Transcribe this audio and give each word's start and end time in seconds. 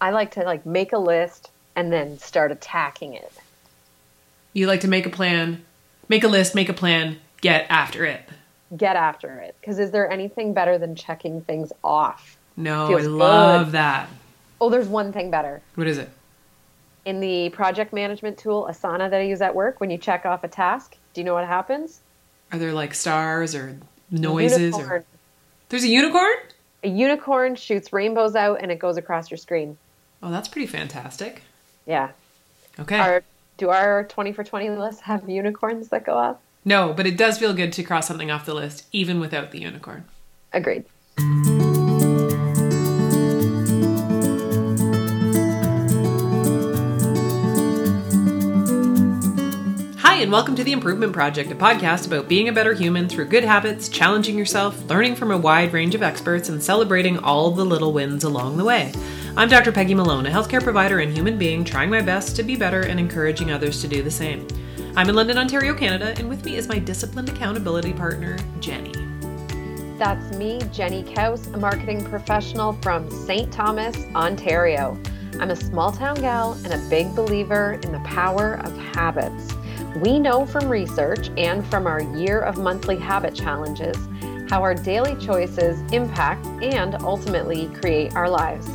I 0.00 0.10
like 0.10 0.32
to 0.32 0.42
like 0.42 0.64
make 0.64 0.92
a 0.92 0.98
list 0.98 1.50
and 1.76 1.92
then 1.92 2.18
start 2.18 2.50
attacking 2.52 3.14
it. 3.14 3.32
You 4.52 4.66
like 4.66 4.80
to 4.80 4.88
make 4.88 5.06
a 5.06 5.10
plan, 5.10 5.64
make 6.08 6.24
a 6.24 6.28
list, 6.28 6.54
make 6.54 6.68
a 6.68 6.72
plan, 6.72 7.18
get 7.40 7.66
after 7.68 8.04
it. 8.04 8.28
Get 8.76 8.96
after 8.96 9.38
it. 9.40 9.56
Because 9.60 9.78
is 9.78 9.90
there 9.90 10.10
anything 10.10 10.52
better 10.52 10.78
than 10.78 10.94
checking 10.94 11.40
things 11.42 11.72
off? 11.82 12.36
No, 12.56 12.88
Feels 12.88 13.04
I 13.04 13.06
love 13.06 13.66
good. 13.66 13.72
that. 13.72 14.08
Oh, 14.60 14.70
there's 14.70 14.88
one 14.88 15.12
thing 15.12 15.30
better. 15.30 15.62
What 15.76 15.86
is 15.86 15.98
it? 15.98 16.10
In 17.04 17.20
the 17.20 17.50
project 17.50 17.92
management 17.92 18.36
tool 18.38 18.68
Asana 18.68 19.08
that 19.10 19.20
I 19.20 19.22
use 19.22 19.40
at 19.40 19.54
work, 19.54 19.80
when 19.80 19.90
you 19.90 19.96
check 19.98 20.26
off 20.26 20.44
a 20.44 20.48
task, 20.48 20.96
do 21.14 21.20
you 21.20 21.24
know 21.24 21.34
what 21.34 21.46
happens? 21.46 22.00
Are 22.52 22.58
there 22.58 22.72
like 22.72 22.94
stars 22.94 23.54
or 23.54 23.78
noises 24.10 24.74
or 24.74 25.04
There's 25.68 25.84
a 25.84 25.88
unicorn? 25.88 26.34
A 26.82 26.88
unicorn 26.88 27.56
shoots 27.56 27.92
rainbows 27.92 28.34
out 28.34 28.58
and 28.60 28.70
it 28.70 28.78
goes 28.78 28.96
across 28.96 29.30
your 29.30 29.38
screen. 29.38 29.78
Oh, 30.20 30.32
that's 30.32 30.48
pretty 30.48 30.66
fantastic. 30.66 31.42
Yeah. 31.86 32.10
Okay. 32.78 32.98
Our, 32.98 33.22
do 33.56 33.68
our 33.68 34.04
20 34.04 34.32
for 34.32 34.42
20 34.42 34.70
lists 34.70 35.02
have 35.02 35.28
unicorns 35.28 35.88
that 35.88 36.04
go 36.04 36.14
off? 36.14 36.38
No, 36.64 36.92
but 36.92 37.06
it 37.06 37.16
does 37.16 37.38
feel 37.38 37.54
good 37.54 37.72
to 37.74 37.84
cross 37.84 38.08
something 38.08 38.30
off 38.30 38.44
the 38.44 38.54
list 38.54 38.86
even 38.90 39.20
without 39.20 39.52
the 39.52 39.60
unicorn. 39.60 40.04
Agreed. 40.52 40.84
Hi, 49.98 50.16
and 50.22 50.32
welcome 50.32 50.56
to 50.56 50.64
The 50.64 50.72
Improvement 50.72 51.12
Project, 51.12 51.52
a 51.52 51.54
podcast 51.54 52.08
about 52.08 52.28
being 52.28 52.48
a 52.48 52.52
better 52.52 52.74
human 52.74 53.08
through 53.08 53.26
good 53.26 53.44
habits, 53.44 53.88
challenging 53.88 54.36
yourself, 54.36 54.84
learning 54.86 55.14
from 55.14 55.30
a 55.30 55.38
wide 55.38 55.72
range 55.72 55.94
of 55.94 56.02
experts, 56.02 56.48
and 56.48 56.60
celebrating 56.60 57.18
all 57.20 57.52
the 57.52 57.64
little 57.64 57.92
wins 57.92 58.24
along 58.24 58.56
the 58.56 58.64
way. 58.64 58.92
I'm 59.36 59.48
Dr. 59.48 59.70
Peggy 59.70 59.94
Malone, 59.94 60.26
a 60.26 60.30
healthcare 60.30 60.62
provider 60.62 60.98
and 60.98 61.12
human 61.12 61.38
being 61.38 61.62
trying 61.62 61.90
my 61.90 62.00
best 62.00 62.34
to 62.36 62.42
be 62.42 62.56
better 62.56 62.80
and 62.80 62.98
encouraging 62.98 63.52
others 63.52 63.80
to 63.82 63.88
do 63.88 64.02
the 64.02 64.10
same. 64.10 64.48
I'm 64.96 65.08
in 65.08 65.14
London, 65.14 65.38
Ontario, 65.38 65.74
Canada, 65.74 66.14
and 66.18 66.28
with 66.28 66.44
me 66.44 66.56
is 66.56 66.66
my 66.66 66.78
disciplined 66.78 67.28
accountability 67.28 67.92
partner, 67.92 68.36
Jenny. 68.58 68.92
That's 69.96 70.36
me, 70.36 70.60
Jenny 70.72 71.04
Kaus, 71.04 71.52
a 71.54 71.58
marketing 71.58 72.04
professional 72.04 72.72
from 72.74 73.08
St. 73.10 73.52
Thomas, 73.52 73.96
Ontario. 74.14 75.00
I'm 75.38 75.50
a 75.50 75.56
small 75.56 75.92
town 75.92 76.16
gal 76.16 76.54
and 76.64 76.72
a 76.72 76.88
big 76.88 77.14
believer 77.14 77.78
in 77.84 77.92
the 77.92 78.00
power 78.00 78.54
of 78.64 78.76
habits. 78.76 79.54
We 79.96 80.18
know 80.18 80.46
from 80.46 80.68
research 80.68 81.30
and 81.36 81.64
from 81.66 81.86
our 81.86 82.02
year 82.16 82.40
of 82.40 82.58
monthly 82.58 82.96
habit 82.96 83.34
challenges 83.34 83.96
how 84.50 84.62
our 84.62 84.74
daily 84.74 85.14
choices 85.16 85.80
impact 85.92 86.46
and 86.62 86.94
ultimately 87.02 87.68
create 87.68 88.16
our 88.16 88.28
lives. 88.28 88.68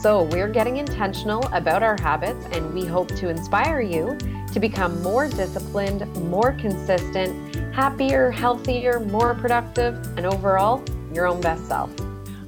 So, 0.00 0.22
we're 0.22 0.48
getting 0.48 0.78
intentional 0.78 1.46
about 1.52 1.82
our 1.82 2.00
habits 2.00 2.46
and 2.52 2.72
we 2.72 2.86
hope 2.86 3.08
to 3.16 3.28
inspire 3.28 3.82
you 3.82 4.16
to 4.50 4.58
become 4.58 5.02
more 5.02 5.28
disciplined, 5.28 6.06
more 6.30 6.52
consistent, 6.52 7.54
happier, 7.74 8.30
healthier, 8.30 8.98
more 9.00 9.34
productive, 9.34 9.96
and 10.16 10.24
overall, 10.24 10.82
your 11.12 11.26
own 11.26 11.42
best 11.42 11.68
self. 11.68 11.90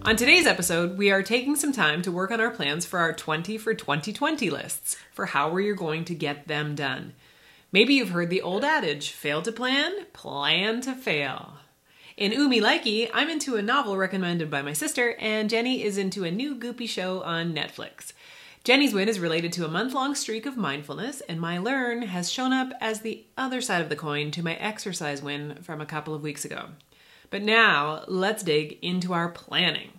On 0.00 0.16
today's 0.16 0.46
episode, 0.46 0.96
we 0.96 1.10
are 1.10 1.22
taking 1.22 1.54
some 1.54 1.72
time 1.72 2.00
to 2.00 2.10
work 2.10 2.30
on 2.30 2.40
our 2.40 2.50
plans 2.50 2.86
for 2.86 2.98
our 2.98 3.12
20 3.12 3.58
for 3.58 3.74
2020 3.74 4.48
lists 4.48 4.96
for 5.12 5.26
how 5.26 5.50
we're 5.50 5.74
going 5.74 6.06
to 6.06 6.14
get 6.14 6.48
them 6.48 6.74
done. 6.74 7.12
Maybe 7.70 7.92
you've 7.92 8.10
heard 8.10 8.30
the 8.30 8.40
old 8.40 8.64
adage 8.64 9.10
fail 9.10 9.42
to 9.42 9.52
plan, 9.52 9.92
plan 10.14 10.80
to 10.80 10.94
fail. 10.94 11.58
In 12.14 12.34
Ooh 12.34 12.46
Me 12.46 12.60
Likey, 12.60 13.08
I'm 13.14 13.30
into 13.30 13.56
a 13.56 13.62
novel 13.62 13.96
recommended 13.96 14.50
by 14.50 14.60
my 14.60 14.74
sister, 14.74 15.16
and 15.18 15.48
Jenny 15.48 15.82
is 15.82 15.96
into 15.96 16.24
a 16.24 16.30
new 16.30 16.54
goopy 16.54 16.86
show 16.86 17.22
on 17.22 17.54
Netflix. 17.54 18.12
Jenny's 18.64 18.92
win 18.92 19.08
is 19.08 19.18
related 19.18 19.50
to 19.54 19.64
a 19.64 19.70
month 19.70 19.94
long 19.94 20.14
streak 20.14 20.44
of 20.44 20.58
mindfulness, 20.58 21.22
and 21.22 21.40
my 21.40 21.56
learn 21.56 22.02
has 22.02 22.30
shown 22.30 22.52
up 22.52 22.70
as 22.82 23.00
the 23.00 23.24
other 23.38 23.62
side 23.62 23.80
of 23.80 23.88
the 23.88 23.96
coin 23.96 24.30
to 24.32 24.42
my 24.42 24.56
exercise 24.56 25.22
win 25.22 25.56
from 25.62 25.80
a 25.80 25.86
couple 25.86 26.14
of 26.14 26.22
weeks 26.22 26.44
ago. 26.44 26.66
But 27.30 27.42
now, 27.42 28.04
let's 28.06 28.42
dig 28.42 28.78
into 28.82 29.14
our 29.14 29.30
planning. 29.30 29.92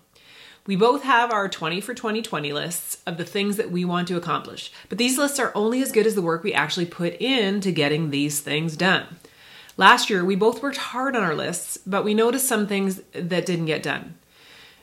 We 0.68 0.76
both 0.76 1.02
have 1.02 1.32
our 1.32 1.50
20 1.50 1.82
for 1.82 1.96
2020 1.96 2.54
lists 2.54 3.02
of 3.08 3.18
the 3.18 3.26
things 3.26 3.58
that 3.58 3.72
we 3.72 3.84
want 3.86 4.08
to 4.10 4.18
accomplish, 4.18 4.72
but 4.88 5.00
these 5.00 5.18
lists 5.18 5.40
are 5.40 5.52
only 5.56 5.82
as 5.82 5.92
good 5.92 6.06
as 6.06 6.14
the 6.14 6.22
work 6.22 6.44
we 6.44 6.54
actually 6.54 6.86
put 6.86 7.16
into 7.16 7.72
getting 7.72 8.12
these 8.12 8.40
things 8.40 8.78
done. 8.78 9.18
Last 9.76 10.10
year, 10.10 10.24
we 10.24 10.36
both 10.36 10.62
worked 10.62 10.78
hard 10.78 11.16
on 11.16 11.24
our 11.24 11.36
lists, 11.36 11.78
but 11.86 12.04
we 12.04 12.14
noticed 12.14 12.48
some 12.48 12.68
things 12.68 13.02
that 13.14 13.46
didn't 13.46 13.66
get 13.66 13.82
done. 13.82 14.16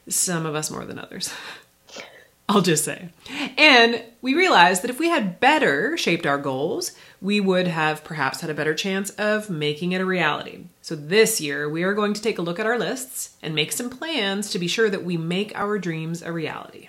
Some 0.08 0.46
of 0.46 0.54
us 0.54 0.70
more 0.70 0.84
than 0.84 0.98
others. 0.98 1.32
I'll 2.48 2.62
just 2.62 2.84
say. 2.84 3.10
And 3.56 4.02
we 4.22 4.34
realized 4.34 4.82
that 4.82 4.90
if 4.90 4.98
we 4.98 5.08
had 5.08 5.38
better 5.38 5.96
shaped 5.96 6.26
our 6.26 6.38
goals, 6.38 6.90
we 7.22 7.38
would 7.38 7.68
have 7.68 8.02
perhaps 8.02 8.40
had 8.40 8.50
a 8.50 8.54
better 8.54 8.74
chance 8.74 9.10
of 9.10 9.48
making 9.48 9.92
it 9.92 10.00
a 10.00 10.04
reality. 10.04 10.64
So 10.82 10.96
this 10.96 11.40
year, 11.40 11.68
we 11.68 11.84
are 11.84 11.94
going 11.94 12.12
to 12.14 12.20
take 12.20 12.38
a 12.38 12.42
look 12.42 12.58
at 12.58 12.66
our 12.66 12.76
lists 12.76 13.36
and 13.40 13.54
make 13.54 13.70
some 13.70 13.88
plans 13.88 14.50
to 14.50 14.58
be 14.58 14.66
sure 14.66 14.90
that 14.90 15.04
we 15.04 15.16
make 15.16 15.56
our 15.56 15.78
dreams 15.78 16.22
a 16.22 16.32
reality. 16.32 16.88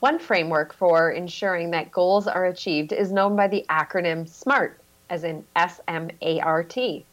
One 0.00 0.18
framework 0.18 0.72
for 0.72 1.10
ensuring 1.10 1.72
that 1.72 1.92
goals 1.92 2.26
are 2.26 2.46
achieved 2.46 2.92
is 2.92 3.12
known 3.12 3.36
by 3.36 3.48
the 3.48 3.66
acronym 3.68 4.26
SMART, 4.26 4.81
as 5.12 5.24
in 5.24 5.44
S 5.54 5.78
M 5.86 6.10
A 6.22 6.40
R 6.40 6.64
T. 6.64 7.04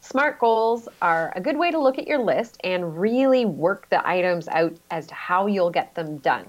SMART 0.00 0.38
goals 0.38 0.88
are 1.02 1.32
a 1.34 1.40
good 1.40 1.58
way 1.58 1.72
to 1.72 1.78
look 1.78 1.98
at 1.98 2.06
your 2.06 2.20
list 2.20 2.56
and 2.62 2.98
really 2.98 3.44
work 3.44 3.90
the 3.90 4.08
items 4.08 4.46
out 4.46 4.74
as 4.92 5.08
to 5.08 5.14
how 5.14 5.48
you'll 5.48 5.70
get 5.70 5.94
them 5.96 6.18
done. 6.18 6.46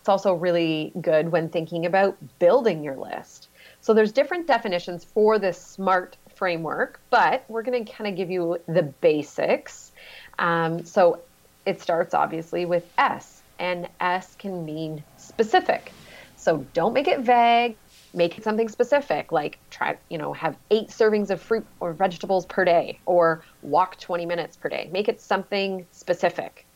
It's 0.00 0.08
also 0.08 0.32
really 0.32 0.90
good 1.02 1.30
when 1.30 1.50
thinking 1.50 1.84
about 1.84 2.16
building 2.38 2.82
your 2.82 2.96
list. 2.96 3.48
So 3.82 3.92
there's 3.92 4.10
different 4.10 4.46
definitions 4.46 5.04
for 5.04 5.38
this 5.38 5.60
SMART 5.60 6.16
framework, 6.34 6.98
but 7.10 7.44
we're 7.48 7.62
going 7.62 7.84
to 7.84 7.92
kind 7.92 8.08
of 8.08 8.16
give 8.16 8.30
you 8.30 8.58
the 8.66 8.82
basics. 8.82 9.92
Um, 10.38 10.82
so 10.86 11.20
it 11.66 11.82
starts 11.82 12.14
obviously 12.14 12.64
with 12.64 12.86
S, 12.96 13.42
and 13.58 13.86
S 14.00 14.34
can 14.36 14.64
mean 14.64 15.04
specific. 15.18 15.92
So 16.36 16.64
don't 16.72 16.94
make 16.94 17.08
it 17.08 17.20
vague. 17.20 17.76
Make 18.14 18.42
something 18.42 18.68
specific, 18.68 19.32
like 19.32 19.58
try, 19.70 19.98
you 20.08 20.18
know, 20.18 20.32
have 20.32 20.56
eight 20.70 20.88
servings 20.88 21.30
of 21.30 21.40
fruit 21.40 21.66
or 21.80 21.92
vegetables 21.92 22.46
per 22.46 22.64
day, 22.64 22.98
or 23.06 23.42
walk 23.62 23.98
20 24.00 24.26
minutes 24.26 24.56
per 24.56 24.68
day. 24.68 24.88
Make 24.92 25.08
it 25.08 25.20
something 25.20 25.86
specific. 25.90 26.66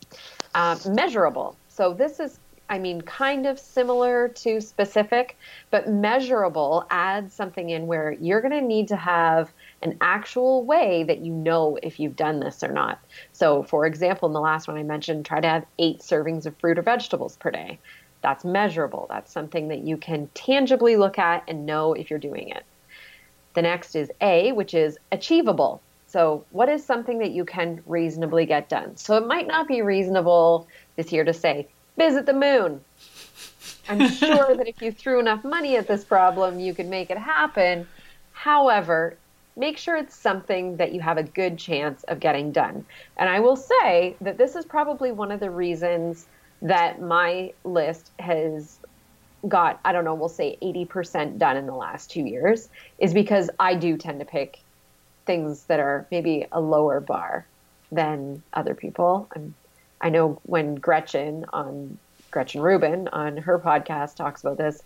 Um, 0.55 0.79
measurable. 0.87 1.57
So 1.69 1.95
this 1.95 2.21
is 2.21 2.39
I 2.73 2.79
mean, 2.79 3.03
kind 3.03 3.47
of 3.47 3.59
similar 3.59 4.29
to 4.29 4.59
specific, 4.63 5.37
but 5.71 5.91
measurable 5.91 6.87
adds 6.89 7.35
something 7.35 7.69
in 7.69 7.87
where 7.87 8.13
you're 8.13 8.41
going 8.41 8.59
to 8.59 8.63
need 8.63 8.89
to 8.89 8.97
have 8.97 9.53
an 9.83 9.99
actual 10.01 10.65
way 10.65 11.03
that 11.03 11.19
you 11.19 11.35
know 11.35 11.77
if 11.83 12.01
you've 12.01 12.17
done 12.17 12.41
this 12.41 12.63
or 12.63 12.73
not. 12.73 12.99
So, 13.33 13.63
for 13.63 13.85
example, 13.85 14.27
in 14.27 14.33
the 14.33 14.41
last 14.41 14.69
one 14.69 14.79
I 14.79 14.85
mentioned, 14.85 15.27
try 15.27 15.43
to 15.43 15.49
have 15.49 15.67
eight 15.79 15.99
servings 15.99 16.47
of 16.47 16.57
fruit 16.61 16.79
or 16.79 16.83
vegetables 16.83 17.37
per 17.37 17.51
day. 17.51 17.79
That's 18.23 18.45
measurable. 18.45 19.07
That's 19.11 19.33
something 19.33 19.69
that 19.69 19.81
you 19.81 19.97
can 19.97 20.29
tangibly 20.35 20.97
look 20.97 21.19
at 21.19 21.43
and 21.49 21.67
know 21.67 21.93
if 21.93 22.09
you're 22.09 22.19
doing 22.19 22.49
it. 22.49 22.65
The 23.55 23.63
next 23.63 23.95
is 23.95 24.11
A, 24.21 24.53
which 24.53 24.75
is 24.75 24.97
achievable. 25.11 25.83
So, 26.07 26.45
what 26.51 26.69
is 26.69 26.85
something 26.85 27.19
that 27.19 27.33
you 27.33 27.45
can 27.45 27.83
reasonably 27.87 28.47
get 28.47 28.69
done? 28.69 28.97
So, 28.97 29.17
it 29.17 29.27
might 29.27 29.47
not 29.47 29.67
be 29.67 29.83
reasonable 29.83 30.69
this 30.97 31.11
year 31.11 31.25
to 31.25 31.33
say, 31.33 31.67
visit 31.97 32.27
the 32.27 32.33
moon. 32.33 32.81
I'm 33.89 34.09
sure 34.11 34.57
that 34.57 34.69
if 34.69 34.81
you 34.81 34.93
threw 34.93 35.21
enough 35.21 35.43
money 35.43 35.77
at 35.77 35.89
this 35.89 36.05
problem, 36.05 36.61
you 36.61 36.75
could 36.75 36.89
make 36.89 37.11
it 37.11 37.19
happen. 37.19 37.87
However, 38.33 39.17
make 39.57 39.79
sure 39.79 39.97
it's 39.97 40.15
something 40.15 40.77
that 40.77 40.93
you 40.93 41.01
have 41.01 41.19
a 41.19 41.23
good 41.23 41.59
chance 41.59 42.03
of 42.05 42.21
getting 42.21 42.53
done. 42.53 42.85
And 43.17 43.29
I 43.29 43.41
will 43.41 43.57
say 43.57 44.17
that 44.21 44.39
this 44.39 44.55
is 44.55 44.65
probably 44.65 45.13
one 45.13 45.33
of 45.33 45.41
the 45.41 45.51
reasons 45.51 46.27
that 46.63 47.01
my 47.01 47.53
list 47.65 48.11
has 48.19 48.79
got, 49.47 49.81
I 49.85 49.93
don't 49.93 50.05
know, 50.05 50.15
we'll 50.15 50.29
say 50.29 50.57
80% 50.63 51.39
done 51.39 51.57
in 51.57 51.67
the 51.67 51.75
last 51.75 52.11
two 52.11 52.23
years, 52.23 52.69
is 52.99 53.13
because 53.13 53.51
I 53.59 53.75
do 53.75 53.97
tend 53.97 54.21
to 54.21 54.25
pick 54.25 54.61
things 55.27 55.65
that 55.65 55.81
are 55.81 56.07
maybe 56.11 56.47
a 56.53 56.61
lower 56.61 57.01
bar 57.01 57.45
than 57.91 58.43
other 58.53 58.75
people. 58.75 59.29
I 60.01 60.09
know 60.09 60.41
when 60.45 60.77
Gretchen 60.77 61.45
on 61.53 61.99
Gretchen 62.31 62.61
Rubin 62.63 63.09
on 63.09 63.37
her 63.37 63.59
podcast 63.59 64.17
talks 64.17 64.41
about 64.43 64.57
this, 64.57 64.83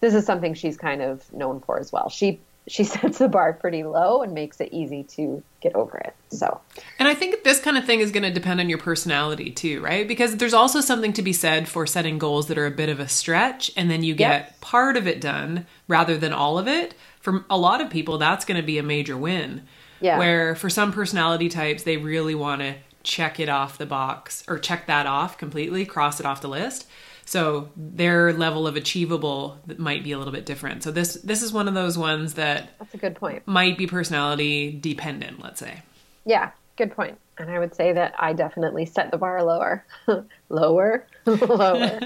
this 0.00 0.14
is 0.14 0.26
something 0.26 0.54
she's 0.54 0.76
kind 0.76 1.02
of 1.02 1.32
known 1.32 1.60
for 1.60 1.78
as 1.78 1.92
well. 1.92 2.08
She 2.08 2.40
she 2.70 2.84
sets 2.94 3.18
the 3.18 3.28
bar 3.28 3.52
pretty 3.52 3.82
low 3.82 4.22
and 4.22 4.32
makes 4.32 4.60
it 4.60 4.68
easy 4.72 5.02
to 5.02 5.42
get 5.60 5.74
over 5.74 5.98
it. 5.98 6.14
So, 6.28 6.60
and 6.98 7.08
I 7.08 7.14
think 7.14 7.42
this 7.42 7.60
kind 7.60 7.76
of 7.76 7.84
thing 7.84 7.98
is 8.00 8.12
going 8.12 8.22
to 8.22 8.30
depend 8.30 8.60
on 8.60 8.68
your 8.68 8.78
personality 8.78 9.50
too, 9.50 9.80
right? 9.80 10.06
Because 10.06 10.36
there's 10.36 10.54
also 10.54 10.80
something 10.80 11.12
to 11.14 11.22
be 11.22 11.32
said 11.32 11.68
for 11.68 11.86
setting 11.86 12.18
goals 12.18 12.46
that 12.46 12.56
are 12.56 12.66
a 12.66 12.70
bit 12.70 12.88
of 12.88 13.00
a 13.00 13.08
stretch 13.08 13.72
and 13.76 13.90
then 13.90 14.04
you 14.04 14.14
get 14.14 14.30
Yep. 14.30 14.60
part 14.60 14.96
of 14.96 15.08
it 15.08 15.20
done 15.20 15.66
rather 15.88 16.16
than 16.16 16.32
all 16.32 16.58
of 16.58 16.68
it. 16.68 16.94
For 17.20 17.44
a 17.50 17.58
lot 17.58 17.80
of 17.80 17.90
people, 17.90 18.16
that's 18.16 18.44
going 18.44 18.60
to 18.60 18.66
be 18.66 18.78
a 18.78 18.82
major 18.82 19.16
win. 19.16 19.62
Yeah. 20.00 20.18
Where 20.18 20.54
for 20.54 20.70
some 20.70 20.92
personality 20.92 21.48
types, 21.48 21.82
they 21.82 21.96
really 21.96 22.34
want 22.34 22.62
to 22.62 22.76
check 23.02 23.40
it 23.40 23.48
off 23.48 23.76
the 23.78 23.86
box 23.86 24.44
or 24.46 24.58
check 24.58 24.86
that 24.86 25.06
off 25.06 25.36
completely, 25.36 25.84
cross 25.84 26.20
it 26.20 26.26
off 26.26 26.40
the 26.40 26.48
list. 26.48 26.86
So 27.30 27.68
their 27.76 28.32
level 28.32 28.66
of 28.66 28.74
achievable 28.74 29.56
might 29.78 30.02
be 30.02 30.10
a 30.10 30.18
little 30.18 30.32
bit 30.32 30.46
different. 30.46 30.82
So 30.82 30.90
this 30.90 31.14
this 31.14 31.44
is 31.44 31.52
one 31.52 31.68
of 31.68 31.74
those 31.74 31.96
ones 31.96 32.34
that 32.34 32.70
That's 32.80 32.92
a 32.92 32.96
good 32.96 33.14
point. 33.14 33.46
might 33.46 33.78
be 33.78 33.86
personality 33.86 34.72
dependent, 34.72 35.40
let's 35.40 35.60
say. 35.60 35.80
Yeah, 36.24 36.50
good 36.76 36.90
point. 36.90 37.18
And 37.38 37.48
I 37.48 37.60
would 37.60 37.72
say 37.72 37.92
that 37.92 38.16
I 38.18 38.32
definitely 38.32 38.84
set 38.84 39.12
the 39.12 39.16
bar 39.16 39.44
lower. 39.44 39.84
lower? 40.48 41.06
lower. 41.24 42.00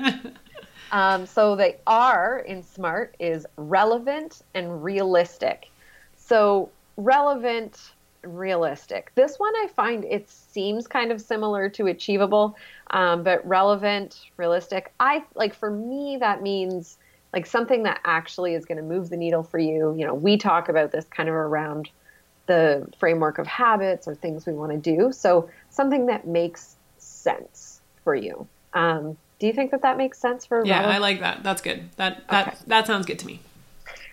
um, 0.92 1.24
so 1.24 1.56
the 1.56 1.74
R 1.86 2.40
in 2.40 2.62
SMART 2.62 3.14
is 3.18 3.46
relevant 3.56 4.42
and 4.52 4.84
realistic. 4.84 5.70
So 6.16 6.68
relevant, 6.98 7.92
realistic. 8.26 9.12
This 9.14 9.36
one 9.38 9.54
I 9.56 9.68
find 9.74 10.04
it 10.04 10.28
seems 10.30 10.86
kind 10.86 11.12
of 11.12 11.20
similar 11.20 11.68
to 11.70 11.86
achievable, 11.86 12.56
um, 12.90 13.22
but 13.22 13.46
relevant, 13.46 14.18
realistic. 14.36 14.92
I 15.00 15.24
like 15.34 15.54
for 15.54 15.70
me 15.70 16.18
that 16.20 16.42
means 16.42 16.96
like 17.32 17.46
something 17.46 17.82
that 17.82 18.00
actually 18.04 18.54
is 18.54 18.64
going 18.64 18.78
to 18.78 18.84
move 18.84 19.10
the 19.10 19.16
needle 19.16 19.42
for 19.42 19.58
you. 19.58 19.94
You 19.96 20.06
know, 20.06 20.14
we 20.14 20.36
talk 20.36 20.68
about 20.68 20.92
this 20.92 21.04
kind 21.06 21.28
of 21.28 21.34
around 21.34 21.90
the 22.46 22.86
framework 22.98 23.38
of 23.38 23.46
habits 23.46 24.06
or 24.06 24.14
things 24.14 24.46
we 24.46 24.52
want 24.52 24.72
to 24.72 24.78
do. 24.78 25.10
So 25.12 25.50
something 25.70 26.06
that 26.06 26.26
makes 26.26 26.76
sense 26.98 27.80
for 28.04 28.14
you. 28.14 28.46
Um, 28.72 29.16
do 29.40 29.46
you 29.46 29.52
think 29.52 29.72
that 29.72 29.82
that 29.82 29.96
makes 29.96 30.20
sense 30.20 30.46
for? 30.46 30.64
Yeah, 30.64 30.78
relevant? 30.78 30.94
I 30.94 30.98
like 30.98 31.20
that. 31.20 31.42
That's 31.42 31.60
good. 31.60 31.90
That 31.96 32.28
that 32.28 32.48
Okay. 32.48 32.56
that 32.68 32.86
sounds 32.86 33.06
good 33.06 33.18
to 33.18 33.26
me. 33.26 33.40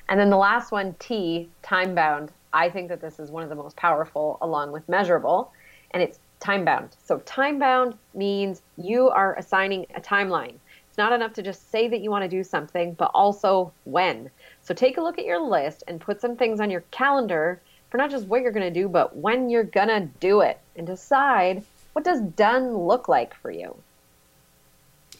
And 0.10 0.20
then 0.20 0.30
the 0.30 0.38
last 0.38 0.72
one, 0.72 0.96
T, 1.00 1.50
time 1.62 1.96
bound. 1.96 2.32
I 2.54 2.70
think 2.70 2.90
that 2.90 3.02
this 3.02 3.20
is 3.20 3.32
one 3.32 3.44
of 3.44 3.50
the 3.50 3.56
most 3.56 3.76
powerful 3.76 4.38
along 4.42 4.72
with 4.72 4.88
measurable, 4.90 5.52
and 5.92 6.02
it's 6.02 6.20
time 6.40 6.66
bound. 6.66 6.96
So, 7.04 7.20
time 7.20 7.60
bound 7.60 7.98
means 8.14 8.62
you 8.78 9.10
are 9.10 9.36
assigning 9.36 9.86
a 9.96 10.02
timeline. 10.02 10.56
It's 10.90 10.98
not 10.98 11.14
enough 11.14 11.34
to 11.34 11.42
just 11.42 11.72
say 11.72 11.88
that 11.88 12.02
you 12.02 12.10
want 12.10 12.24
to 12.24 12.30
do 12.30 12.44
something, 12.44 12.94
but 12.94 13.12
also 13.14 13.72
when. 13.86 14.30
So, 14.62 14.74
take 14.74 14.98
a 14.98 15.02
look 15.02 15.18
at 15.20 15.26
your 15.26 15.40
list 15.40 15.84
and 15.88 16.02
put 16.02 16.20
some 16.20 16.36
things 16.36 16.60
on 16.60 16.70
your 16.70 16.84
calendar 16.92 17.62
for 17.90 17.98
not 17.98 18.10
just 18.10 18.28
what 18.28 18.42
you're 18.42 18.52
going 18.52 18.74
to 18.74 18.80
do, 18.80 18.88
but 18.88 19.16
when 19.16 19.50
you're 19.50 19.64
going 19.64 19.90
to 19.90 20.10
do 20.20 20.42
it 20.42 20.60
and 20.76 20.88
decide 20.88 21.64
what 21.94 22.06
does 22.06 22.22
done 22.22 22.76
look 22.76 23.08
like 23.08 23.36
for 23.36 23.52
you. 23.52 23.76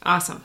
Awesome. 0.02 0.42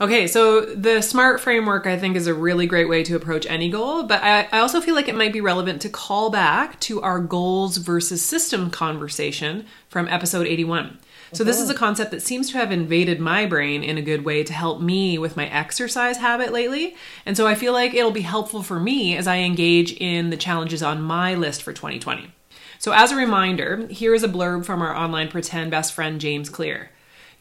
Okay, 0.00 0.26
so 0.26 0.62
the 0.74 1.00
SMART 1.00 1.40
framework 1.40 1.86
I 1.86 1.96
think 1.96 2.16
is 2.16 2.26
a 2.26 2.34
really 2.34 2.66
great 2.66 2.88
way 2.88 3.04
to 3.04 3.14
approach 3.14 3.46
any 3.46 3.70
goal, 3.70 4.02
but 4.02 4.22
I, 4.22 4.48
I 4.50 4.58
also 4.58 4.80
feel 4.80 4.94
like 4.94 5.08
it 5.08 5.14
might 5.14 5.32
be 5.32 5.40
relevant 5.40 5.80
to 5.82 5.88
call 5.88 6.30
back 6.30 6.80
to 6.80 7.00
our 7.00 7.20
goals 7.20 7.76
versus 7.76 8.20
system 8.20 8.70
conversation 8.70 9.66
from 9.88 10.08
episode 10.08 10.48
81. 10.48 10.98
So, 11.32 11.42
this 11.42 11.60
is 11.60 11.68
a 11.68 11.74
concept 11.74 12.12
that 12.12 12.22
seems 12.22 12.50
to 12.50 12.58
have 12.58 12.70
invaded 12.70 13.18
my 13.18 13.44
brain 13.44 13.82
in 13.82 13.98
a 13.98 14.02
good 14.02 14.24
way 14.24 14.44
to 14.44 14.52
help 14.52 14.80
me 14.80 15.18
with 15.18 15.36
my 15.36 15.48
exercise 15.48 16.18
habit 16.18 16.52
lately. 16.52 16.94
And 17.26 17.36
so, 17.36 17.46
I 17.46 17.56
feel 17.56 17.72
like 17.72 17.92
it'll 17.92 18.12
be 18.12 18.20
helpful 18.20 18.62
for 18.62 18.78
me 18.78 19.16
as 19.16 19.26
I 19.26 19.38
engage 19.38 19.92
in 19.94 20.30
the 20.30 20.36
challenges 20.36 20.80
on 20.80 21.02
my 21.02 21.34
list 21.34 21.62
for 21.62 21.72
2020. 21.72 22.30
So, 22.78 22.92
as 22.92 23.10
a 23.10 23.16
reminder, 23.16 23.88
here 23.88 24.14
is 24.14 24.22
a 24.22 24.28
blurb 24.28 24.64
from 24.64 24.80
our 24.80 24.94
online 24.94 25.28
pretend 25.28 25.72
best 25.72 25.92
friend, 25.92 26.20
James 26.20 26.48
Clear. 26.48 26.90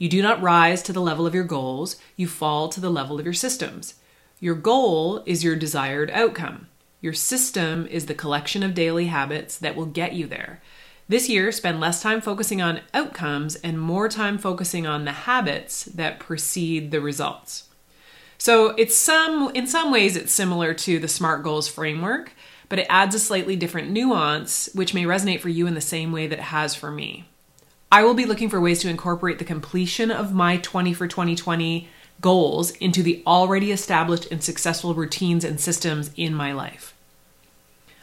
You 0.03 0.09
do 0.09 0.21
not 0.21 0.41
rise 0.41 0.83
to 0.83 0.91
the 0.91 0.99
level 0.99 1.25
of 1.25 1.33
your 1.33 1.45
goals, 1.45 1.95
you 2.17 2.27
fall 2.27 2.67
to 2.67 2.81
the 2.81 2.89
level 2.89 3.19
of 3.19 3.25
your 3.25 3.33
systems. 3.33 3.93
Your 4.41 4.53
goal 4.53 5.23
is 5.25 5.45
your 5.45 5.55
desired 5.55 6.11
outcome. 6.11 6.67
Your 6.99 7.13
system 7.13 7.87
is 7.87 8.05
the 8.05 8.13
collection 8.13 8.63
of 8.63 8.73
daily 8.73 9.05
habits 9.05 9.57
that 9.59 9.77
will 9.77 9.85
get 9.85 10.11
you 10.11 10.27
there. 10.27 10.61
This 11.07 11.29
year, 11.29 11.53
spend 11.53 11.79
less 11.79 12.01
time 12.01 12.19
focusing 12.19 12.61
on 12.61 12.81
outcomes 12.93 13.55
and 13.55 13.79
more 13.79 14.09
time 14.09 14.37
focusing 14.37 14.85
on 14.85 15.05
the 15.05 15.13
habits 15.13 15.85
that 15.85 16.19
precede 16.19 16.91
the 16.91 16.99
results. 16.99 17.69
So 18.37 18.71
it's 18.71 18.97
some 18.97 19.51
in 19.55 19.67
some 19.67 19.89
ways 19.89 20.17
it's 20.17 20.33
similar 20.33 20.73
to 20.73 20.99
the 20.99 21.07
SMART 21.07 21.43
goals 21.43 21.69
framework, 21.69 22.33
but 22.67 22.77
it 22.77 22.87
adds 22.89 23.15
a 23.15 23.19
slightly 23.19 23.55
different 23.55 23.89
nuance 23.89 24.67
which 24.73 24.93
may 24.93 25.05
resonate 25.05 25.39
for 25.39 25.47
you 25.47 25.65
in 25.65 25.75
the 25.75 25.79
same 25.79 26.11
way 26.11 26.27
that 26.27 26.39
it 26.39 26.51
has 26.51 26.75
for 26.75 26.91
me. 26.91 27.23
I 27.93 28.03
will 28.03 28.15
be 28.15 28.25
looking 28.25 28.49
for 28.49 28.59
ways 28.59 28.79
to 28.79 28.89
incorporate 28.89 29.37
the 29.37 29.45
completion 29.45 30.09
of 30.09 30.33
my 30.33 30.57
20 30.57 30.95
for 30.95 31.07
2020 31.07 31.87
goals 32.21 32.71
into 32.71 33.03
the 33.03 33.21
already 33.27 33.71
established 33.71 34.31
and 34.31 34.43
successful 34.43 34.95
routines 34.95 35.43
and 35.43 35.59
systems 35.59 36.09
in 36.17 36.33
my 36.33 36.53
life. 36.53 36.95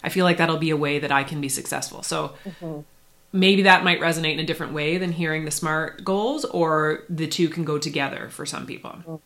I 0.05 0.09
feel 0.09 0.25
like 0.25 0.37
that'll 0.37 0.59
be 0.59 0.71
a 0.71 0.77
way 0.77 1.01
that 1.01 1.11
I 1.11 1.25
can 1.25 1.41
be 1.41 1.49
successful. 1.49 2.05
So 2.05 2.35
mm-hmm. 2.45 2.83
maybe 3.33 3.63
that 3.63 3.83
might 3.83 3.99
resonate 3.99 4.35
in 4.35 4.39
a 4.39 4.47
different 4.47 4.75
way 4.75 4.97
than 4.97 5.11
hearing 5.11 5.45
the 5.45 5.51
SMART 5.51 6.05
goals, 6.05 6.45
or 6.45 7.03
the 7.09 7.27
two 7.27 7.49
can 7.49 7.65
go 7.65 7.77
together 7.77 8.29
for 8.31 8.47
some 8.47 8.67
people. 8.67 8.91
Mm-hmm. 8.91 9.11
You 9.11 9.21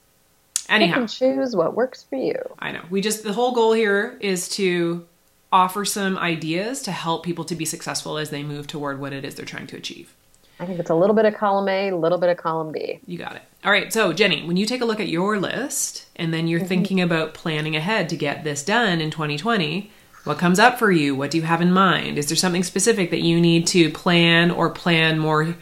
Anyhow, 0.71 0.95
you 0.95 1.01
can 1.01 1.09
choose 1.09 1.55
what 1.55 1.75
works 1.75 2.05
for 2.05 2.17
you. 2.17 2.41
I 2.59 2.73
know. 2.73 2.85
We 2.89 3.03
just, 3.03 3.23
the 3.23 3.35
whole 3.35 3.53
goal 3.53 3.75
here 3.75 4.17
is 4.19 4.49
to 4.57 5.07
offer 5.53 5.85
some 5.85 6.17
ideas 6.17 6.81
to 6.85 6.91
help 6.91 7.23
people 7.23 7.45
to 7.45 7.55
be 7.55 7.67
successful 7.67 8.17
as 8.17 8.31
they 8.31 8.43
move 8.43 8.67
toward 8.67 8.99
what 8.99 9.13
it 9.13 9.27
is 9.27 9.35
they're 9.35 9.45
trying 9.45 9.67
to 9.67 9.77
achieve. 9.77 10.15
I 10.61 10.67
think 10.67 10.79
it's 10.79 10.91
a 10.91 10.95
little 10.95 11.17
bit 11.17 11.25
of 11.25 11.35
column 11.35 11.69
A, 11.69 11.89
a 11.89 11.97
little 11.97 12.19
bit 12.19 12.31
of 12.31 12.37
column 12.37 12.71
B. 12.71 13.01
You 13.07 13.19
got 13.19 13.35
it. 13.37 13.43
All 13.65 13.73
right. 13.73 13.93
So, 13.93 14.13
Jenny, 14.13 14.47
when 14.47 14.57
you 14.57 14.67
take 14.67 14.81
a 14.81 14.85
look 14.85 15.01
at 15.01 15.09
your 15.09 15.39
list 15.39 16.07
and 16.17 16.33
then 16.33 16.47
you're 16.47 16.61
mm-hmm. 16.61 16.69
thinking 16.69 17.01
about 17.01 17.35
planning 17.35 17.75
ahead 17.75 18.09
to 18.11 18.17
get 18.17 18.45
this 18.45 18.65
done 18.65 19.01
in 19.01 19.11
2020, 19.11 19.91
what 20.25 20.39
comes 20.39 20.59
up 20.59 20.79
for 20.79 20.91
you? 20.91 21.15
What 21.15 21.31
do 21.31 21.39
you 21.39 21.43
have 21.43 21.61
in 21.61 21.73
mind? 21.73 22.19
Is 22.19 22.29
there 22.29 22.37
something 22.37 22.63
specific 22.63 23.11
that 23.11 23.21
you 23.21 23.41
need 23.41 23.67
to 23.69 23.91
plan 23.91 24.51
or 24.51 24.71
plan 24.71 25.19
more 25.19 25.57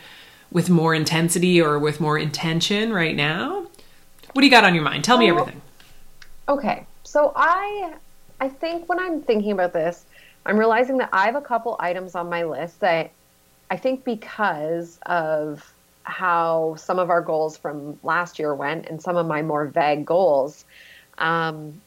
with 0.50 0.68
more 0.68 0.94
intensity 0.94 1.60
or 1.60 1.78
with 1.78 2.00
more 2.00 2.18
intention 2.18 2.92
right 2.92 3.16
now? 3.16 3.66
What 4.32 4.40
do 4.40 4.44
you 4.44 4.50
got 4.50 4.64
on 4.64 4.74
your 4.74 4.84
mind? 4.84 5.04
Tell 5.04 5.18
me 5.18 5.28
everything. 5.28 5.60
Okay, 6.48 6.86
so 7.02 7.32
I 7.34 7.94
I 8.40 8.48
think 8.48 8.88
when 8.88 8.98
I'm 8.98 9.22
thinking 9.22 9.52
about 9.52 9.72
this, 9.72 10.04
I'm 10.44 10.58
realizing 10.58 10.98
that 10.98 11.08
I 11.12 11.26
have 11.26 11.36
a 11.36 11.40
couple 11.40 11.76
items 11.78 12.14
on 12.14 12.28
my 12.28 12.44
list 12.44 12.80
that 12.80 13.10
I 13.72 13.76
think 13.78 14.04
because 14.04 14.98
of 15.06 15.72
how 16.02 16.74
some 16.76 16.98
of 16.98 17.08
our 17.08 17.22
goals 17.22 17.56
from 17.56 17.98
last 18.02 18.38
year 18.38 18.54
went 18.54 18.84
and 18.84 19.00
some 19.00 19.16
of 19.16 19.26
my 19.26 19.40
more 19.40 19.64
vague 19.64 20.04
goals, 20.04 20.66
um, 21.16 21.80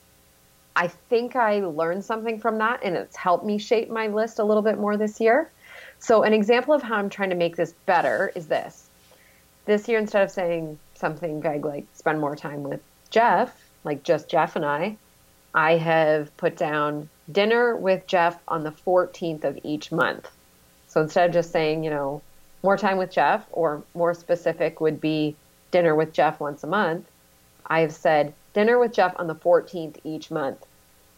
I 0.76 0.88
think 0.88 1.36
I 1.36 1.60
learned 1.60 2.04
something 2.04 2.40
from 2.40 2.58
that 2.58 2.80
and 2.84 2.98
it's 2.98 3.16
helped 3.16 3.46
me 3.46 3.60
shape 3.60 3.92
my 3.92 4.08
list 4.08 4.40
a 4.40 4.44
little 4.44 4.64
bit 4.64 4.80
more 4.80 4.98
this 4.98 5.22
year. 5.22 5.52
So, 6.00 6.24
an 6.24 6.34
example 6.34 6.74
of 6.74 6.82
how 6.82 6.96
I'm 6.96 7.08
trying 7.08 7.30
to 7.30 7.36
make 7.36 7.56
this 7.56 7.76
better 7.86 8.32
is 8.34 8.48
this. 8.48 8.90
This 9.66 9.88
year, 9.88 10.00
instead 10.00 10.24
of 10.24 10.32
saying 10.32 10.80
something 10.96 11.40
vague 11.40 11.66
like 11.66 11.86
spend 11.94 12.20
more 12.20 12.36
time 12.36 12.64
with 12.64 12.82
Jeff, 13.12 13.56
like 13.84 14.02
just 14.02 14.28
Jeff 14.28 14.56
and 14.56 14.66
I, 14.66 14.98
I 15.54 15.78
have 15.78 16.36
put 16.36 16.58
down 16.58 17.10
dinner 17.32 17.76
with 17.76 18.08
Jeff 18.08 18.40
on 18.48 18.64
the 18.64 18.72
14th 18.72 19.44
of 19.44 19.60
each 19.64 19.92
month. 19.92 20.32
So 20.96 21.02
instead 21.02 21.28
of 21.30 21.34
just 21.34 21.52
saying, 21.52 21.84
you 21.84 21.90
know, 21.90 22.24
more 22.64 22.78
time 22.78 22.98
with 22.98 23.12
Jeff, 23.12 23.46
or 23.52 23.84
more 23.94 24.14
specific 24.14 24.80
would 24.80 25.02
be 25.02 25.36
dinner 25.72 25.94
with 25.94 26.14
Jeff 26.14 26.40
once 26.40 26.64
a 26.64 26.68
month, 26.68 27.06
I 27.68 27.82
have 27.82 27.92
said 27.94 28.34
dinner 28.54 28.80
with 28.80 28.94
Jeff 28.94 29.14
on 29.18 29.28
the 29.28 29.36
14th 29.36 30.00
each 30.06 30.32
month. 30.32 30.60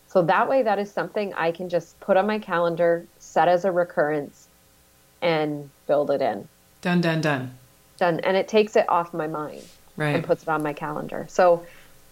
So 0.08 0.24
that 0.24 0.50
way, 0.50 0.64
that 0.64 0.80
is 0.80 0.92
something 0.92 1.32
I 1.36 1.52
can 1.52 1.70
just 1.70 2.00
put 2.00 2.18
on 2.18 2.26
my 2.26 2.40
calendar, 2.40 3.06
set 3.20 3.48
as 3.50 3.66
a 3.66 3.72
recurrence, 3.72 4.48
and 5.22 5.70
build 5.88 6.10
it 6.10 6.24
in. 6.24 6.50
Done, 6.82 7.02
done, 7.02 7.22
done. 7.22 7.56
Done. 8.00 8.20
And 8.22 8.36
it 8.36 8.48
takes 8.48 8.76
it 8.76 8.90
off 8.90 9.14
my 9.14 9.28
mind 9.28 9.62
Right. 9.96 10.16
and 10.16 10.24
puts 10.24 10.42
it 10.42 10.50
on 10.50 10.64
my 10.64 10.74
calendar. 10.74 11.28
So 11.30 11.68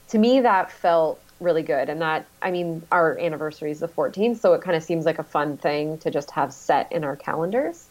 to 0.09 0.19
me, 0.19 0.41
that 0.41 0.69
felt 0.69 1.24
really 1.39 1.63
good. 1.63 1.89
And 1.89 2.01
that, 2.01 2.25
I 2.41 2.51
mean, 2.51 2.81
our 2.91 3.17
anniversary 3.19 3.71
is 3.71 3.79
the 3.79 3.87
14th, 3.87 4.37
so 4.37 4.53
it 4.53 4.61
kind 4.61 4.75
of 4.77 4.83
seems 4.83 5.05
like 5.05 5.19
a 5.19 5.23
fun 5.23 5.57
thing 5.57 5.97
to 5.99 6.11
just 6.11 6.31
have 6.31 6.53
set 6.53 6.91
in 6.91 7.03
our 7.03 7.15
calendars. 7.15 7.87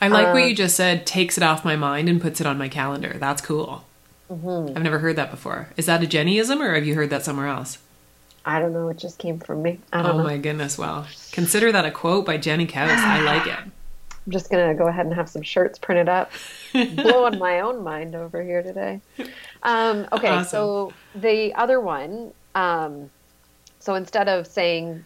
I 0.00 0.08
like 0.08 0.32
what 0.34 0.42
Uh, 0.42 0.46
you 0.46 0.54
just 0.54 0.76
said 0.76 1.06
takes 1.06 1.36
it 1.38 1.42
off 1.44 1.64
my 1.64 1.76
mind 1.76 2.08
and 2.08 2.20
puts 2.20 2.40
it 2.40 2.46
on 2.46 2.58
my 2.58 2.68
calendar. 2.68 3.16
That's 3.18 3.40
cool. 3.40 3.84
Mm-hmm. 4.30 4.76
I've 4.76 4.82
never 4.82 4.98
heard 4.98 5.16
that 5.16 5.30
before. 5.30 5.68
Is 5.76 5.86
that 5.86 6.02
a 6.02 6.06
Jennyism 6.06 6.60
or 6.60 6.74
have 6.74 6.84
you 6.86 6.94
heard 6.94 7.10
that 7.10 7.24
somewhere 7.24 7.46
else? 7.46 7.78
I 8.44 8.58
don't 8.58 8.72
know. 8.74 8.88
It 8.90 8.98
just 8.98 9.18
came 9.18 9.38
from 9.38 9.62
me. 9.62 9.78
I 9.92 10.02
don't 10.02 10.12
Oh 10.12 10.18
know. 10.18 10.24
my 10.24 10.36
goodness. 10.36 10.76
Well, 10.76 11.06
consider 11.32 11.72
that 11.72 11.84
a 11.86 11.90
quote 11.90 12.26
by 12.26 12.36
Jenny 12.36 12.66
Kaus. 12.66 12.90
I 12.90 13.20
like 13.20 13.46
it. 13.46 13.58
I'm 14.26 14.32
just 14.32 14.50
going 14.50 14.68
to 14.68 14.74
go 14.74 14.88
ahead 14.88 15.04
and 15.06 15.14
have 15.14 15.28
some 15.28 15.42
shirts 15.42 15.78
printed 15.78 16.08
up. 16.08 16.30
Blowing 16.72 17.38
my 17.38 17.60
own 17.60 17.82
mind 17.84 18.14
over 18.14 18.42
here 18.42 18.62
today. 18.62 19.00
Um, 19.62 20.06
okay, 20.12 20.28
Awesome. 20.28 20.48
so 20.50 20.92
the 21.14 21.54
other 21.54 21.78
one, 21.80 22.32
um, 22.54 23.10
so 23.80 23.94
instead 23.94 24.28
of 24.28 24.46
saying, 24.46 25.04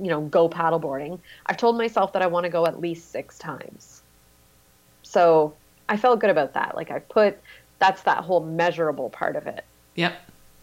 you 0.00 0.08
know, 0.08 0.20
go 0.22 0.48
paddleboarding, 0.48 1.18
I've 1.46 1.56
told 1.56 1.76
myself 1.76 2.12
that 2.12 2.22
I 2.22 2.26
want 2.26 2.44
to 2.44 2.50
go 2.50 2.66
at 2.66 2.80
least 2.80 3.10
six 3.10 3.38
times. 3.38 4.02
So 5.02 5.54
I 5.88 5.96
felt 5.96 6.20
good 6.20 6.30
about 6.30 6.54
that. 6.54 6.76
Like 6.76 6.90
I 6.90 7.00
put, 7.00 7.38
that's 7.78 8.02
that 8.02 8.18
whole 8.24 8.40
measurable 8.40 9.10
part 9.10 9.36
of 9.36 9.46
it. 9.46 9.64
Yep. 9.96 10.14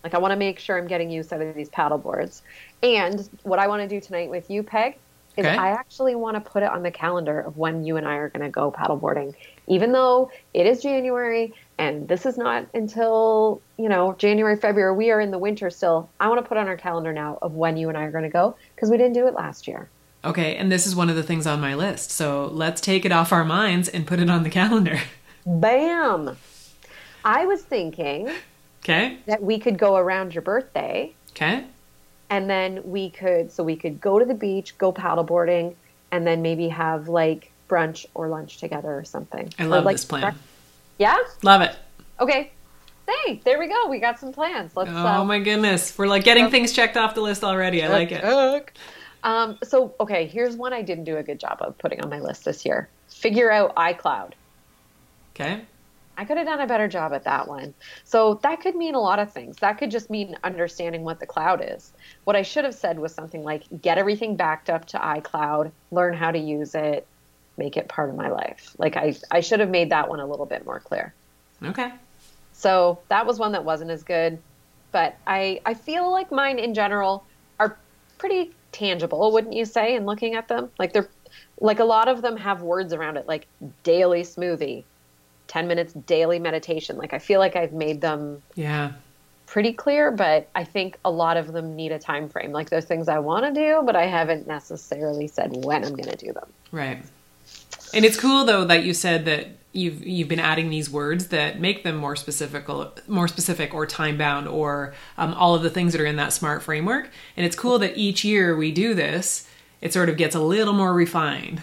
Like 0.04 0.14
I 0.14 0.20
want 0.20 0.32
to 0.32 0.38
make 0.38 0.60
sure 0.60 0.78
I'm 0.78 0.88
getting 0.88 1.10
use 1.10 1.34
out 1.34 1.42
of 1.42 1.54
these 1.56 1.70
paddle 1.70 1.98
boards. 1.98 2.42
And 2.82 3.28
what 3.44 3.60
I 3.60 3.68
want 3.68 3.82
to 3.82 3.88
do 3.88 4.00
tonight 4.00 4.30
with 4.30 4.50
you, 4.50 4.64
Peg, 4.64 4.98
is 5.36 5.46
Okay. 5.46 5.56
I 5.56 5.72
actually 5.72 6.16
want 6.16 6.36
to 6.36 6.50
put 6.50 6.64
it 6.64 6.70
on 6.70 6.84
the 6.84 6.92
calendar 6.92 7.42
of 7.42 7.58
when 7.58 7.84
you 7.84 7.98
and 7.98 8.08
I 8.08 8.16
are 8.16 8.30
going 8.30 8.46
to 8.46 8.50
go 8.50 8.72
paddleboarding. 8.72 9.36
Even 9.68 9.92
though 9.92 10.32
it 10.54 10.66
is 10.66 10.82
January 10.82 11.54
and 11.80 12.08
this 12.08 12.26
is 12.26 12.38
not 12.38 12.66
until, 12.74 13.62
you 13.78 13.88
know, 13.90 14.14
January, 14.18 14.56
February, 14.58 14.96
we 14.96 15.12
are 15.12 15.20
in 15.22 15.32
the 15.32 15.38
winter 15.38 15.70
still. 15.70 16.10
I 16.20 16.28
want 16.30 16.44
to 16.44 16.48
put 16.48 16.58
on 16.58 16.68
our 16.68 16.78
calendar 16.78 17.14
now 17.14 17.38
of 17.42 17.54
when 17.54 17.78
you 17.78 17.90
and 17.90 17.98
I 17.98 18.04
are 18.04 18.12
going 18.12 18.24
to 18.24 18.30
go 18.30 18.56
because 18.76 18.90
we 18.90 18.98
didn't 18.98 19.14
do 19.14 19.28
it 19.28 19.34
last 19.34 19.68
year. 19.68 19.90
Okay, 20.26 20.56
and 20.58 20.72
this 20.72 20.88
is 20.88 20.96
one 20.96 21.10
of 21.10 21.16
the 21.16 21.24
things 21.24 21.46
on 21.46 21.62
my 21.62 21.76
list. 21.76 22.10
So 22.12 22.50
let's 22.52 22.82
take 22.82 23.06
it 23.06 23.12
off 23.12 23.32
our 23.32 23.46
minds 23.46 23.88
and 23.88 24.06
put 24.08 24.20
it 24.20 24.30
on 24.30 24.44
the 24.44 24.50
calendar. 24.50 25.00
Bam! 25.46 26.36
I 27.24 27.46
was 27.46 27.62
thinking 27.62 28.30
Okay? 28.84 29.18
that 29.26 29.42
we 29.42 29.60
could 29.60 29.78
go 29.78 29.96
around 29.98 30.34
your 30.34 30.42
birthday 30.42 31.14
Okay? 31.32 31.66
and 32.30 32.50
then 32.50 32.82
we 32.86 33.10
could 33.10 33.52
so 33.52 33.64
we 33.64 33.76
could 33.76 34.00
go 34.02 34.18
to 34.20 34.26
the 34.26 34.34
beach 34.34 34.78
go 34.78 34.92
paddleboarding 34.94 35.76
and 36.12 36.26
then 36.26 36.42
maybe 36.42 36.68
have 36.70 37.08
like 37.10 37.52
brunch 37.70 38.06
or 38.14 38.28
lunch 38.30 38.58
together 38.60 38.94
or 38.98 39.04
something 39.04 39.50
I 39.60 39.64
Or, 39.66 39.68
love 39.68 39.84
like, 39.86 39.96
this 39.96 40.06
plan. 40.06 40.24
brec- 40.24 40.36
yeah 40.98 41.18
Love 41.44 41.62
it. 41.62 41.76
okay 42.20 42.52
hey 43.08 43.42
there 43.46 43.60
we 43.60 43.68
go 43.68 43.88
we 43.88 44.00
got 44.00 44.20
some 44.20 44.32
plans 44.32 44.76
let's 44.76 44.90
Oh 44.92 45.06
uh, 45.06 45.24
my 45.24 45.40
goodness. 45.40 45.98
We're 45.98 46.08
like 46.08 46.24
getting 46.24 46.50
things 46.50 46.74
checked 46.74 46.98
off 46.98 47.16
the 47.16 47.22
list 47.22 47.44
already. 47.44 47.84
I 47.84 47.88
like 47.88 48.12
it. 48.12 48.24
um 49.24 49.58
so 49.64 49.96
okay 50.00 50.28
here's 50.28 50.56
one 50.56 50.74
i 50.74 50.82
didn't 50.82 51.06
do 51.06 51.18
a 51.18 51.24
good 51.24 51.40
job 51.40 51.58
of 51.62 51.78
putting 51.78 52.02
on 52.02 52.10
my 52.10 52.20
list 52.20 52.46
this 52.46 52.66
year 52.66 52.88
figure 53.08 53.52
out 53.52 53.76
icloud 53.76 54.34
Okay? 55.40 55.66
I 56.18 56.26
could 56.26 56.38
have 56.38 56.48
done 56.48 56.62
a 56.62 56.68
better 56.68 56.88
job 56.88 57.14
at 57.14 57.24
that 57.26 57.48
one. 57.48 57.76
So 58.04 58.40
that 58.42 58.60
could 58.62 58.76
mean 58.76 58.96
a 58.96 59.00
lot 59.00 59.20
of 59.20 59.32
things. 59.32 59.58
That 59.58 59.78
could 59.78 59.92
just 59.92 60.10
mean 60.10 60.36
understanding 60.44 61.04
what 61.04 61.20
the 61.20 61.28
cloud 61.28 61.64
is. 61.64 61.94
What 62.24 62.36
I 62.36 62.42
should 62.42 62.66
have 62.66 62.74
said 62.74 62.98
was 62.98 63.14
something 63.14 63.44
like 63.44 63.64
get 63.82 64.00
everything 64.00 64.36
backed 64.36 64.70
up 64.70 64.86
to 64.86 64.98
iCloud, 64.98 65.72
learn 65.92 66.16
how 66.16 66.32
to 66.32 66.40
use 66.40 66.74
it, 66.74 67.06
make 67.58 67.78
it 67.78 67.88
part 67.90 68.10
of 68.10 68.16
my 68.16 68.30
life. 68.30 68.76
Like 68.78 68.96
I, 68.98 69.16
I 69.32 69.40
should 69.42 69.60
have 69.60 69.70
made 69.70 69.90
that 69.92 70.10
one 70.10 70.20
a 70.20 70.26
little 70.26 70.46
bit 70.46 70.66
more 70.66 70.80
clear. 70.80 71.14
Okay. 71.64 71.92
So 72.54 73.00
that 73.10 73.26
was 73.26 73.40
one 73.40 73.52
that 73.54 73.66
wasn't 73.66 73.92
as 73.92 74.04
good. 74.04 74.40
But 74.92 75.16
I, 75.28 75.60
I 75.66 75.74
feel 75.74 76.12
like 76.12 76.32
mine 76.32 76.60
in 76.60 76.74
general 76.74 77.26
are 77.60 77.78
pretty 78.18 78.52
tangible, 78.72 79.32
wouldn't 79.32 79.54
you 79.54 79.66
say, 79.66 79.96
in 79.96 80.06
looking 80.06 80.36
at 80.36 80.48
them? 80.48 80.70
Like 80.80 80.94
they're 80.94 81.10
like 81.60 81.80
a 81.80 81.84
lot 81.86 82.08
of 82.08 82.22
them 82.22 82.38
have 82.38 82.62
words 82.62 82.94
around 82.94 83.18
it, 83.18 83.28
like 83.28 83.48
daily 83.84 84.22
smoothie, 84.22 84.86
10 85.48 85.68
minutes 85.68 85.94
daily 85.94 86.40
meditation. 86.40 86.98
Like 86.98 87.14
I 87.14 87.20
feel 87.20 87.40
like 87.40 87.56
I've 87.56 87.74
made 87.74 88.02
them 88.02 88.42
Yeah. 88.56 88.92
pretty 89.46 89.74
clear, 89.74 90.12
but 90.12 90.50
I 90.56 90.64
think 90.64 90.98
a 91.04 91.12
lot 91.12 91.38
of 91.38 91.54
them 91.54 91.76
need 91.76 91.92
a 91.92 92.00
time 92.00 92.30
frame. 92.30 92.52
Like 92.52 92.70
there's 92.70 92.86
things 92.86 93.08
I 93.08 93.20
want 93.20 93.46
to 93.46 93.60
do, 93.60 93.82
but 93.86 93.96
I 93.96 94.06
haven't 94.06 94.48
necessarily 94.48 95.28
said 95.28 95.52
when 95.66 95.84
I'm 95.84 95.96
going 95.96 96.10
to 96.10 96.26
do 96.26 96.34
them. 96.34 96.54
Right. 96.72 97.04
And 97.94 98.06
it's 98.06 98.20
cool 98.20 98.46
though 98.46 98.66
that 98.66 98.84
you 98.84 98.94
said 98.94 99.26
that 99.26 99.48
you've 99.78 100.06
you've 100.06 100.28
been 100.28 100.40
adding 100.40 100.70
these 100.70 100.90
words 100.90 101.28
that 101.28 101.60
make 101.60 101.84
them 101.84 101.96
more 101.96 102.16
specific, 102.16 102.68
more 103.08 103.28
specific 103.28 103.74
or 103.74 103.86
time 103.86 104.18
bound, 104.18 104.48
or 104.48 104.94
um, 105.18 105.34
all 105.34 105.56
of 105.56 105.64
the 105.64 105.70
things 105.70 105.94
that 105.94 106.02
are 106.02 106.06
in 106.06 106.18
that 106.18 106.34
smart 106.34 106.64
framework. 106.64 107.10
And 107.36 107.46
it's 107.46 107.56
cool 107.56 107.80
that 107.80 107.98
each 107.98 108.24
year 108.24 108.56
we 108.56 108.72
do 108.72 108.94
this, 108.94 109.48
it 109.82 109.94
sort 109.94 110.10
of 110.10 110.18
gets 110.18 110.36
a 110.36 110.40
little 110.40 110.74
more 110.74 110.94
refined. 110.94 111.62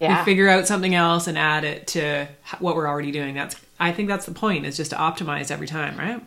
Yeah. 0.00 0.18
We 0.18 0.24
figure 0.24 0.48
out 0.48 0.66
something 0.66 0.94
else 0.94 1.26
and 1.26 1.38
add 1.38 1.64
it 1.64 1.86
to 1.88 2.28
what 2.58 2.76
we're 2.76 2.86
already 2.86 3.12
doing. 3.12 3.34
That's 3.34 3.56
I 3.80 3.92
think 3.92 4.08
that's 4.08 4.26
the 4.26 4.32
point. 4.32 4.66
Is 4.66 4.76
just 4.76 4.90
to 4.90 4.96
optimize 4.96 5.50
every 5.50 5.66
time, 5.66 5.98
right? 5.98 6.22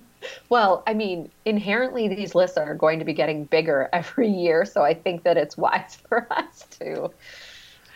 Well, 0.49 0.83
I 0.85 0.93
mean, 0.93 1.31
inherently 1.45 2.07
these 2.07 2.35
lists 2.35 2.57
are 2.57 2.75
going 2.75 2.99
to 2.99 3.05
be 3.05 3.13
getting 3.13 3.45
bigger 3.45 3.89
every 3.93 4.29
year, 4.29 4.65
so 4.65 4.83
I 4.83 4.93
think 4.93 5.23
that 5.23 5.37
it's 5.37 5.57
wise 5.57 5.97
for 6.09 6.27
us 6.31 6.65
to 6.79 7.11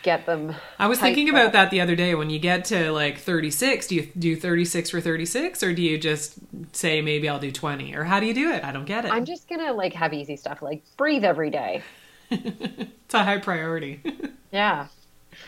get 0.03 0.25
them. 0.25 0.55
I 0.77 0.88
was 0.88 1.00
thinking 1.00 1.29
about 1.29 1.53
that 1.53 1.72
the 1.72 1.81
other 1.81 1.95
day. 1.95 2.13
When 2.15 2.29
you 2.29 2.39
get 2.39 2.65
to 2.65 2.91
like 2.91 3.17
36, 3.17 3.88
do 3.88 3.95
you 3.95 4.07
do 4.17 4.36
36 4.36 4.89
for 4.89 5.01
36 5.01 5.63
or 5.63 5.74
do 5.74 5.81
you 5.81 5.98
just 5.98 6.36
say 6.74 7.01
maybe 7.01 7.27
I'll 7.29 7.39
do 7.39 7.51
20? 7.51 7.95
Or 7.95 8.03
how 8.03 8.19
do 8.19 8.25
you 8.25 8.33
do 8.33 8.51
it? 8.51 8.63
I 8.63 8.72
don't 8.72 8.86
get 8.86 9.05
it. 9.05 9.12
I'm 9.12 9.25
just 9.25 9.48
gonna 9.50 9.74
like 9.74 9.93
have 9.93 10.13
easy 10.13 10.36
stuff, 10.36 10.62
like 10.62 10.83
breathe 10.98 11.24
every 11.25 11.50
day. 11.50 11.83
It's 12.29 13.13
a 13.13 13.24
high 13.24 13.38
priority. 13.39 14.01
Yeah. 14.51 14.88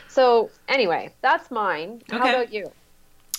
So 0.08 0.50
anyway, 0.68 1.14
that's 1.22 1.52
mine. 1.52 2.02
How 2.10 2.18
Okay. 2.20 2.30
about 2.30 2.52
you? 2.52 2.72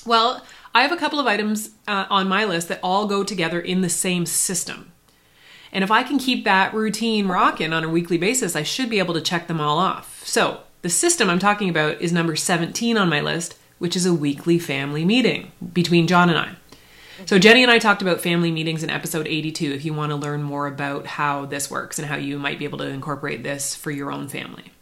well, 0.04 0.46
I 0.74 0.82
have 0.82 0.92
a 0.92 0.96
couple 0.96 1.18
of 1.18 1.26
items 1.26 1.70
uh, 1.88 2.06
on 2.08 2.28
my 2.28 2.44
list 2.44 2.68
that 2.68 2.78
all 2.84 3.06
go 3.06 3.24
together 3.24 3.60
in 3.60 3.80
the 3.80 3.88
same 3.88 4.26
system. 4.26 4.92
And 5.72 5.82
if 5.82 5.90
I 5.90 6.04
can 6.04 6.18
keep 6.18 6.44
that 6.44 6.72
routine 6.72 7.26
rocking 7.26 7.72
on 7.72 7.82
a 7.82 7.88
weekly 7.88 8.16
basis, 8.16 8.54
I 8.54 8.62
should 8.62 8.88
be 8.88 9.00
able 9.00 9.14
to 9.14 9.20
check 9.20 9.48
them 9.48 9.60
all 9.60 9.78
off. 9.78 10.22
So, 10.24 10.60
the 10.82 10.90
system 10.90 11.28
I'm 11.28 11.38
talking 11.38 11.68
about 11.68 12.00
is 12.00 12.12
number 12.12 12.36
17 12.36 12.96
on 12.96 13.08
my 13.08 13.20
list, 13.20 13.56
which 13.78 13.96
is 13.96 14.06
a 14.06 14.14
weekly 14.14 14.58
family 14.58 15.04
meeting 15.04 15.52
between 15.72 16.06
John 16.06 16.30
and 16.30 16.38
I. 16.38 16.56
So, 17.24 17.38
Jenny 17.38 17.62
and 17.62 17.72
I 17.72 17.78
talked 17.78 18.02
about 18.02 18.20
family 18.20 18.50
meetings 18.50 18.82
in 18.82 18.90
episode 18.90 19.26
82 19.26 19.72
if 19.72 19.84
you 19.86 19.94
want 19.94 20.10
to 20.10 20.16
learn 20.16 20.42
more 20.42 20.66
about 20.66 21.06
how 21.06 21.46
this 21.46 21.70
works 21.70 21.98
and 21.98 22.06
how 22.06 22.16
you 22.16 22.38
might 22.38 22.58
be 22.58 22.66
able 22.66 22.78
to 22.78 22.88
incorporate 22.88 23.42
this 23.42 23.74
for 23.74 23.90
your 23.90 24.12
own 24.12 24.28
family. 24.28 24.72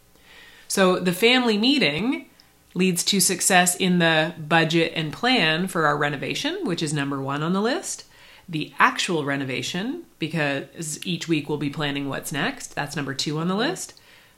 So, 0.67 0.99
the 0.99 1.13
family 1.13 1.57
meeting 1.57 2.29
leads 2.73 3.05
to 3.05 3.21
success 3.21 3.75
in 3.75 3.99
the 3.99 4.33
budget 4.37 4.91
and 4.95 5.13
plan 5.13 5.67
for 5.67 5.85
our 5.87 5.97
renovation, 5.97 6.59
which 6.63 6.83
is 6.83 6.93
number 6.93 7.21
one 7.21 7.41
on 7.41 7.53
the 7.53 7.61
list. 7.61 8.03
The 8.49 8.73
actual 8.77 9.23
renovation, 9.23 10.03
because 10.19 10.99
each 11.07 11.27
week 11.29 11.47
we'll 11.47 11.57
be 11.57 11.69
planning 11.69 12.09
what's 12.09 12.33
next, 12.33 12.75
that's 12.75 12.97
number 12.97 13.13
two 13.13 13.39
on 13.39 13.47
the 13.47 13.55
list. 13.55 13.93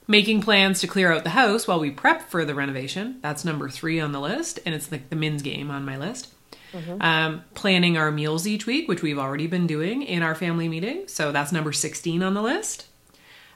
Making 0.07 0.41
plans 0.41 0.79
to 0.79 0.87
clear 0.87 1.11
out 1.11 1.23
the 1.23 1.31
house 1.31 1.67
while 1.67 1.79
we 1.79 1.91
prep 1.91 2.29
for 2.29 2.45
the 2.45 2.55
renovation, 2.55 3.19
that's 3.21 3.43
number 3.43 3.69
three 3.69 3.99
on 3.99 4.13
the 4.13 4.21
list, 4.21 4.59
and 4.65 4.73
it's 4.73 4.91
like 4.91 5.09
the 5.09 5.17
men's 5.17 5.41
game 5.41 5.69
on 5.69 5.83
my 5.83 5.97
list. 5.97 6.33
Um, 7.01 7.43
planning 7.55 7.97
our 7.97 8.11
meals 8.11 8.47
each 8.47 8.65
week, 8.65 8.87
which 8.87 9.01
we've 9.01 9.17
already 9.17 9.47
been 9.47 9.67
doing 9.67 10.03
in 10.03 10.23
our 10.23 10.35
family 10.35 10.69
meeting, 10.69 11.07
so 11.07 11.31
that's 11.31 11.51
number 11.51 11.73
16 11.73 12.23
on 12.23 12.33
the 12.33 12.41
list. 12.41 12.87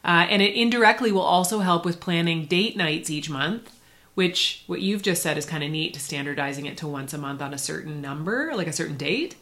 Uh, 0.03 0.25
and 0.29 0.41
it 0.41 0.55
indirectly 0.55 1.11
will 1.11 1.21
also 1.21 1.59
help 1.59 1.85
with 1.85 1.99
planning 1.99 2.45
date 2.45 2.75
nights 2.75 3.09
each 3.09 3.29
month, 3.29 3.77
which 4.15 4.63
what 4.67 4.81
you've 4.81 5.03
just 5.03 5.21
said 5.21 5.37
is 5.37 5.45
kind 5.45 5.63
of 5.63 5.69
neat 5.69 5.93
to 5.93 5.99
standardizing 5.99 6.65
it 6.65 6.77
to 6.77 6.87
once 6.87 7.13
a 7.13 7.17
month 7.17 7.41
on 7.41 7.53
a 7.53 7.57
certain 7.57 8.01
number, 8.01 8.51
like 8.55 8.67
a 8.67 8.73
certain 8.73 8.97
date. 8.97 9.35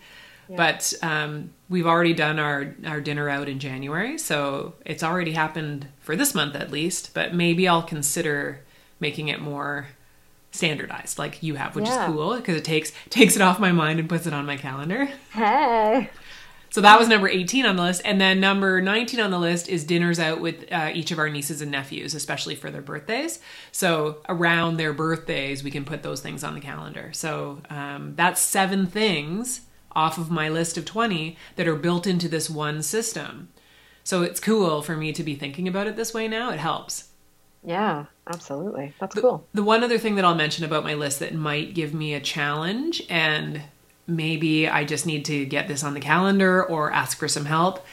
But 0.58 0.94
um, 1.02 1.52
we've 1.70 1.86
already 1.86 2.14
done 2.14 2.40
our, 2.40 2.74
our 2.86 3.02
dinner 3.02 3.30
out 3.30 3.48
in 3.48 3.60
January, 3.60 4.18
so 4.18 4.74
it's 4.86 5.04
already 5.04 5.32
happened 5.34 5.88
for 6.02 6.16
this 6.16 6.34
month 6.34 6.56
at 6.56 6.72
least. 6.72 7.14
But 7.14 7.34
maybe 7.36 7.68
I'll 7.68 7.84
consider 7.84 8.62
making 9.00 9.28
it 9.28 9.40
more 9.42 9.88
standardized, 10.52 11.20
like 11.20 11.44
you 11.44 11.56
have, 11.56 11.76
which 11.76 11.86
Yeah. 11.86 12.08
is 12.08 12.14
cool 12.14 12.36
because 12.36 12.56
it 12.56 12.66
takes 12.66 12.92
takes 13.10 13.36
it 13.36 13.42
off 13.42 13.60
my 13.60 13.72
mind 13.72 14.00
and 14.00 14.10
puts 14.10 14.26
it 14.26 14.34
on 14.34 14.46
my 14.46 14.58
calendar. 14.58 15.08
Hey. 15.34 16.10
So 16.72 16.82
that 16.82 17.00
was 17.00 17.08
number 17.08 17.28
18 17.28 17.66
on 17.66 17.76
the 17.78 17.82
list. 17.82 18.02
And 18.06 18.22
then 18.22 18.40
number 18.40 18.80
19 18.80 19.20
on 19.20 19.32
the 19.32 19.40
list 19.40 19.68
is 19.70 19.84
dinners 19.84 20.20
out 20.20 20.40
with 20.40 20.72
uh, 20.72 20.92
each 20.94 21.10
of 21.12 21.18
our 21.18 21.28
nieces 21.30 21.62
and 21.62 21.72
nephews, 21.72 22.14
especially 22.14 22.54
for 22.56 22.70
their 22.70 22.82
birthdays. 22.84 23.40
So 23.72 24.18
around 24.30 24.78
their 24.78 24.94
birthdays, 24.94 25.64
we 25.64 25.72
can 25.72 25.84
put 25.84 26.04
those 26.04 26.22
things 26.22 26.44
on 26.44 26.54
the 26.54 26.60
calendar. 26.62 27.10
So 27.14 27.62
um, 27.72 28.14
that's 28.16 28.40
seven 28.40 28.86
things 28.86 29.62
off 29.94 30.18
of 30.18 30.32
my 30.32 30.50
list 30.50 30.78
of 30.78 30.86
20 30.86 31.38
that 31.56 31.68
are 31.68 31.76
built 31.76 32.08
into 32.08 32.28
this 32.28 32.50
one 32.50 32.82
system. 32.82 33.50
So 34.04 34.24
it's 34.24 34.40
cool 34.40 34.82
for 34.82 34.96
me 34.96 35.12
to 35.14 35.24
be 35.24 35.36
thinking 35.36 35.68
about 35.68 35.88
it 35.88 35.96
this 35.96 36.14
way 36.14 36.28
now. 36.28 36.52
It 36.52 36.60
helps. 36.60 37.10
Yeah, 37.64 38.06
absolutely. 38.28 38.94
That's 39.00 39.16
cool. 39.16 39.46
The 39.54 39.64
one 39.64 39.84
other 39.84 39.98
thing 39.98 40.16
that 40.16 40.26
I'll 40.26 40.36
mention 40.36 40.64
about 40.64 40.84
my 40.84 40.94
list 40.94 41.20
that 41.20 41.34
might 41.34 41.74
give 41.74 41.94
me 41.94 42.14
a 42.14 42.20
challenge, 42.20 43.04
and 43.10 43.64
maybe 44.08 44.68
I 44.68 44.86
just 44.86 45.06
need 45.06 45.26
to 45.26 45.46
get 45.46 45.68
this 45.68 45.84
on 45.84 45.94
the 45.94 46.00
calendar 46.00 46.64
or 46.64 46.92
ask 46.92 47.20
for 47.20 47.28
some 47.28 47.46
help, 47.46 47.86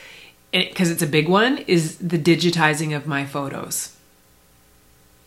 because 0.52 0.90
it's 0.90 1.02
a 1.02 1.06
big 1.06 1.28
one, 1.28 1.58
is 1.66 1.98
the 1.98 2.18
digitizing 2.18 2.96
of 2.96 3.06
my 3.06 3.26
photos. 3.26 3.96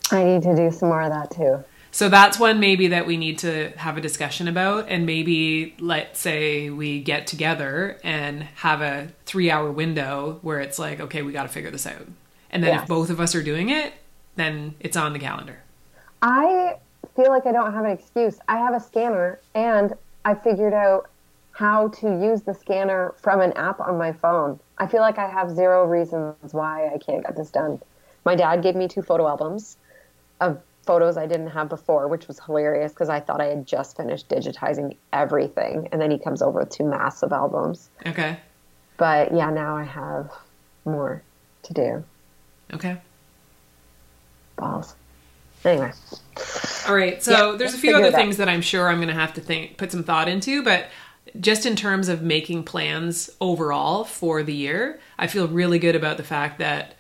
I 0.10 0.24
need 0.24 0.42
to 0.44 0.56
do 0.56 0.72
some 0.72 0.90
more 0.90 1.02
of 1.02 1.12
that 1.12 1.32
too. 1.32 1.64
So 1.92 2.08
that's 2.08 2.40
one 2.40 2.60
maybe 2.60 2.88
that 2.88 3.08
we 3.08 3.18
need 3.18 3.40
to 3.40 3.72
have 3.78 3.98
a 3.98 4.02
discussion 4.02 4.48
about, 4.48 4.88
and 4.90 5.06
maybe 5.06 5.76
let's 5.80 6.20
say 6.20 6.70
we 6.70 7.02
get 7.02 7.26
together 7.26 7.98
and 8.04 8.44
have 8.44 8.82
a 8.82 9.10
three 9.26 9.50
hour 9.50 9.72
window 9.72 10.40
where 10.42 10.60
it's 10.60 10.78
like, 10.78 11.00
okay, 11.00 11.22
we 11.22 11.32
got 11.32 11.44
to 11.44 11.50
figure 11.50 11.72
this 11.72 11.88
out. 11.88 12.08
And 12.52 12.64
then 12.64 12.80
if 12.80 12.88
both 12.88 13.10
of 13.10 13.20
us 13.20 13.36
are 13.36 13.44
doing 13.44 13.70
it, 13.70 13.94
then 14.36 14.76
it's 14.80 14.98
on 14.98 15.14
the 15.14 15.20
calendar. 15.20 15.60
I 16.22 16.76
feel 17.16 17.30
like 17.30 17.46
I 17.46 17.52
don't 17.52 17.74
have 17.74 17.86
an 17.86 17.92
excuse. 17.92 18.40
I 18.48 18.58
have 18.58 18.74
a 18.74 18.80
scanner 18.80 19.40
and 19.54 19.94
I 20.26 20.36
figured 20.36 20.74
out 20.74 21.10
how 21.52 21.90
to 21.90 22.08
use 22.08 22.42
the 22.44 22.54
scanner 22.54 23.14
from 23.18 23.42
an 23.42 23.52
app 23.54 23.80
on 23.80 23.98
my 23.98 24.14
phone. 24.14 24.60
I 24.78 24.88
feel 24.88 25.02
like 25.02 25.18
I 25.18 25.30
have 25.30 25.54
zero 25.54 25.86
reasons 25.86 26.54
why 26.54 26.88
I 26.94 26.98
can't 26.98 27.24
get 27.24 27.36
this 27.36 27.50
done. 27.50 27.82
My 28.26 28.36
dad 28.36 28.64
gave 28.64 28.76
me 28.76 28.88
two 28.88 29.02
photo 29.02 29.28
albums 29.28 29.78
of 30.40 30.62
photos 30.90 31.18
I 31.18 31.28
didn't 31.28 31.50
have 31.50 31.70
before, 31.70 32.08
which 32.08 32.28
was 32.28 32.40
hilarious 32.40 32.92
because 32.92 33.10
I 33.10 33.20
thought 33.20 33.40
I 33.40 33.46
had 33.46 33.68
just 33.68 33.96
finished 33.96 34.28
digitizing 34.28 34.98
everything. 35.14 35.88
And 35.92 36.02
then 36.02 36.10
he 36.10 36.18
comes 36.18 36.42
over 36.42 36.62
with 36.62 36.72
two 36.72 36.84
massive 36.84 37.32
albums. 37.32 37.92
Okay. 38.08 38.40
But 38.98 39.32
yeah, 39.32 39.52
now 39.52 39.78
I 39.78 39.84
have 39.84 40.32
more 40.86 41.22
to 41.62 41.74
do. 41.76 42.04
Okay. 42.74 42.98
balls. 44.58 44.96
Anyway. 45.64 45.92
All 46.88 46.96
right. 46.96 47.22
So 47.22 47.52
Yeah, 47.52 47.58
there's 47.60 47.76
a 47.76 47.78
few 47.78 47.96
other 47.96 48.12
things 48.12 48.38
that 48.38 48.50
I'm 48.50 48.64
sure 48.64 48.90
I'm 48.90 48.98
going 48.98 49.10
to 49.10 49.14
have 49.14 49.36
to 49.36 49.42
think, 49.42 49.78
put 49.78 49.92
some 49.92 50.04
thought 50.04 50.28
into, 50.28 50.64
but 50.64 50.88
just 51.40 51.68
in 51.68 51.76
terms 51.76 52.10
of 52.10 52.24
making 52.24 52.64
plans 52.64 53.30
overall 53.40 54.06
for 54.06 54.42
the 54.42 54.56
year, 54.56 55.00
I 55.20 55.28
feel 55.28 55.48
really 55.48 55.78
good 55.78 55.96
about 55.96 56.18
the 56.18 56.24
fact 56.24 56.58
that 56.58 56.96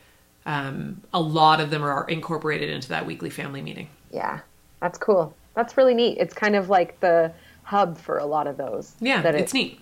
um, 0.49 0.99
a 1.13 1.21
lot 1.21 1.61
of 1.61 1.69
them 1.69 1.83
are 1.83 2.09
incorporated 2.09 2.71
into 2.71 2.89
that 2.89 3.05
weekly 3.05 3.29
family 3.29 3.61
meeting. 3.61 3.87
Yeah, 4.11 4.39
that's 4.81 4.97
cool. 4.97 5.35
That's 5.53 5.77
really 5.77 5.93
neat. 5.93 6.17
It's 6.17 6.33
kind 6.33 6.55
of 6.55 6.69
like 6.69 6.99
the 7.01 7.31
hub 7.61 7.99
for 7.99 8.17
a 8.17 8.25
lot 8.25 8.47
of 8.47 8.57
those. 8.57 8.95
Yeah, 8.99 9.21
that 9.21 9.35
it's 9.35 9.53
neat. 9.53 9.79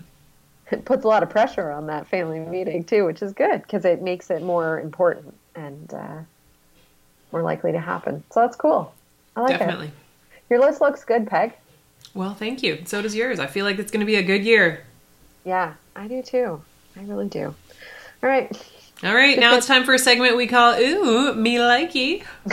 it 0.69 0.83
puts 0.85 1.05
a 1.05 1.07
lot 1.07 1.23
of 1.23 1.29
pressure 1.29 1.71
on 1.71 1.87
that 1.87 2.05
family 2.07 2.39
meeting 2.41 2.83
too, 2.83 3.05
which 3.05 3.21
is 3.21 3.31
good 3.31 3.61
because 3.61 3.85
it 3.85 4.01
makes 4.01 4.29
it 4.29 4.41
more 4.41 4.81
important 4.81 5.33
and 5.55 5.93
uh, 5.93 6.17
more 7.31 7.43
likely 7.43 7.71
to 7.71 7.79
happen. 7.79 8.21
So 8.29 8.41
that's 8.41 8.57
cool. 8.57 8.93
I 9.37 9.41
like 9.41 9.51
that. 9.51 9.59
Definitely. 9.59 9.87
it. 9.87 9.93
Your 10.49 10.59
list 10.59 10.81
looks 10.81 11.05
good, 11.05 11.27
Peg. 11.27 11.53
Well, 12.13 12.33
thank 12.33 12.61
you. 12.61 12.81
So 12.83 13.01
does 13.01 13.15
yours. 13.15 13.39
I 13.39 13.47
feel 13.47 13.63
like 13.63 13.79
it's 13.79 13.91
going 13.91 14.01
to 14.01 14.05
be 14.05 14.15
a 14.17 14.23
good 14.23 14.43
year. 14.43 14.83
Yeah, 15.45 15.75
I 15.95 16.09
do 16.09 16.21
too. 16.21 16.61
I 16.97 17.03
really 17.03 17.29
do. 17.29 17.55
All 18.21 18.29
right. 18.29 18.51
All 19.03 19.13
right, 19.13 19.37
now 19.37 19.55
it's 19.55 19.67
time 19.67 19.83
for 19.83 19.93
a 19.93 19.99
segment 19.99 20.35
we 20.35 20.47
call 20.47 20.73
Ooh, 20.79 21.35
Me 21.35 21.57
Likey. 21.57 22.23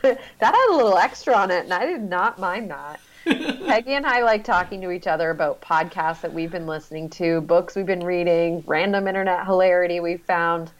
that 0.00 0.18
had 0.40 0.68
a 0.70 0.74
little 0.74 0.96
extra 0.96 1.34
on 1.34 1.50
it, 1.50 1.64
and 1.64 1.74
I 1.74 1.84
did 1.84 2.00
not 2.00 2.38
mind 2.38 2.70
that. 2.70 2.98
Peggy 3.24 3.92
and 3.92 4.06
I 4.06 4.22
like 4.22 4.42
talking 4.42 4.80
to 4.80 4.90
each 4.90 5.06
other 5.06 5.28
about 5.28 5.60
podcasts 5.60 6.22
that 6.22 6.32
we've 6.32 6.50
been 6.50 6.66
listening 6.66 7.10
to, 7.10 7.42
books 7.42 7.76
we've 7.76 7.84
been 7.84 8.04
reading, 8.04 8.64
random 8.66 9.06
internet 9.06 9.44
hilarity 9.44 10.00
we've 10.00 10.24
found, 10.24 10.72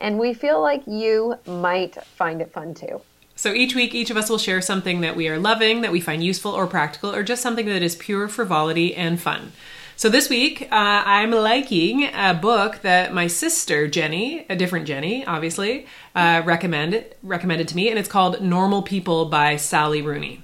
and 0.00 0.18
we 0.18 0.34
feel 0.34 0.60
like 0.60 0.82
you 0.84 1.36
might 1.46 2.02
find 2.04 2.42
it 2.42 2.52
fun 2.52 2.74
too. 2.74 3.00
So 3.36 3.52
each 3.52 3.76
week, 3.76 3.94
each 3.94 4.10
of 4.10 4.16
us 4.16 4.28
will 4.28 4.36
share 4.36 4.60
something 4.60 5.00
that 5.02 5.14
we 5.14 5.28
are 5.28 5.38
loving, 5.38 5.82
that 5.82 5.92
we 5.92 6.00
find 6.00 6.24
useful 6.24 6.50
or 6.50 6.66
practical, 6.66 7.14
or 7.14 7.22
just 7.22 7.40
something 7.40 7.66
that 7.66 7.82
is 7.82 7.94
pure 7.94 8.26
frivolity 8.26 8.96
and 8.96 9.20
fun. 9.20 9.52
So 9.98 10.10
this 10.10 10.28
week, 10.28 10.68
uh, 10.70 11.02
I'm 11.06 11.30
liking 11.30 12.04
a 12.04 12.34
book 12.34 12.82
that 12.82 13.14
my 13.14 13.28
sister 13.28 13.88
Jenny, 13.88 14.44
a 14.50 14.54
different 14.54 14.86
Jenny, 14.86 15.24
obviously, 15.24 15.86
uh, 16.14 16.42
recommended 16.44 17.14
recommended 17.22 17.66
to 17.68 17.76
me, 17.76 17.88
and 17.88 17.98
it's 17.98 18.08
called 18.08 18.42
Normal 18.42 18.82
People 18.82 19.24
by 19.24 19.56
Sally 19.56 20.02
Rooney. 20.02 20.42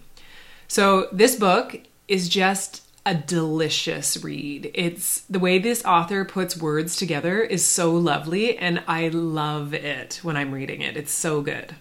So 0.68 1.06
this 1.12 1.37
book 1.37 1.78
is 2.09 2.30
just 2.30 2.80
a 3.04 3.14
delicious 3.14 4.25
read. 4.25 4.71
It's 4.73 5.21
the 5.28 5.38
way 5.38 5.59
this 5.59 5.85
author 5.85 6.25
puts 6.25 6.56
words 6.56 6.97
together 6.97 7.42
is 7.42 7.62
so 7.62 7.92
lovely, 7.92 8.56
and 8.56 8.82
I 8.88 9.09
love 9.09 9.75
it 9.75 10.21
when 10.23 10.35
I'm 10.35 10.52
reading 10.52 10.80
it. 10.80 10.97
It's 10.97 11.12
so 11.12 11.42
good. 11.42 11.75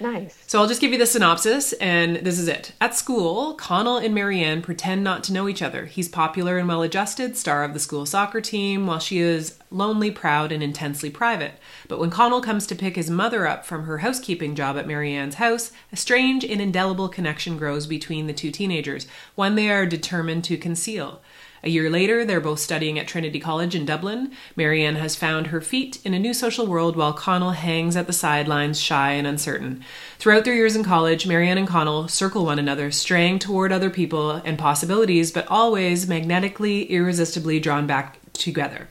Nice. 0.00 0.36
So 0.46 0.58
I'll 0.58 0.66
just 0.66 0.80
give 0.80 0.92
you 0.92 0.98
the 0.98 1.06
synopsis, 1.06 1.72
and 1.74 2.16
this 2.16 2.38
is 2.38 2.48
it. 2.48 2.72
At 2.80 2.96
school, 2.96 3.54
Connell 3.54 3.98
and 3.98 4.14
Marianne 4.14 4.60
pretend 4.60 5.04
not 5.04 5.22
to 5.24 5.32
know 5.32 5.48
each 5.48 5.62
other. 5.62 5.86
He's 5.86 6.08
popular 6.08 6.58
and 6.58 6.66
well 6.66 6.82
adjusted, 6.82 7.36
star 7.36 7.62
of 7.62 7.74
the 7.74 7.80
school 7.80 8.04
soccer 8.04 8.40
team, 8.40 8.86
while 8.86 8.98
she 8.98 9.18
is 9.18 9.56
lonely, 9.70 10.10
proud, 10.10 10.50
and 10.50 10.62
intensely 10.62 11.10
private. 11.10 11.54
But 11.88 12.00
when 12.00 12.10
Connell 12.10 12.40
comes 12.40 12.66
to 12.66 12.74
pick 12.74 12.96
his 12.96 13.10
mother 13.10 13.46
up 13.46 13.64
from 13.64 13.84
her 13.84 13.98
housekeeping 13.98 14.56
job 14.56 14.76
at 14.76 14.88
Marianne's 14.88 15.36
house, 15.36 15.70
a 15.92 15.96
strange 15.96 16.44
and 16.44 16.60
indelible 16.60 17.08
connection 17.08 17.56
grows 17.56 17.86
between 17.86 18.26
the 18.26 18.32
two 18.32 18.50
teenagers, 18.50 19.06
one 19.36 19.54
they 19.54 19.70
are 19.70 19.86
determined 19.86 20.44
to 20.44 20.56
conceal. 20.56 21.20
A 21.64 21.70
year 21.70 21.88
later, 21.88 22.26
they're 22.26 22.42
both 22.42 22.60
studying 22.60 22.98
at 22.98 23.08
Trinity 23.08 23.40
College 23.40 23.74
in 23.74 23.86
Dublin. 23.86 24.32
Marianne 24.54 24.96
has 24.96 25.16
found 25.16 25.46
her 25.46 25.62
feet 25.62 25.98
in 26.04 26.12
a 26.12 26.18
new 26.18 26.34
social 26.34 26.66
world 26.66 26.94
while 26.94 27.14
Connell 27.14 27.52
hangs 27.52 27.96
at 27.96 28.06
the 28.06 28.12
sidelines, 28.12 28.78
shy 28.78 29.12
and 29.12 29.26
uncertain. 29.26 29.82
Throughout 30.18 30.44
their 30.44 30.52
years 30.52 30.76
in 30.76 30.84
college, 30.84 31.26
Marianne 31.26 31.56
and 31.56 31.66
Connell 31.66 32.06
circle 32.06 32.44
one 32.44 32.58
another, 32.58 32.90
straying 32.90 33.38
toward 33.38 33.72
other 33.72 33.88
people 33.88 34.32
and 34.32 34.58
possibilities, 34.58 35.32
but 35.32 35.48
always 35.48 36.06
magnetically, 36.06 36.82
irresistibly 36.92 37.58
drawn 37.58 37.86
back 37.86 38.18
together. 38.34 38.88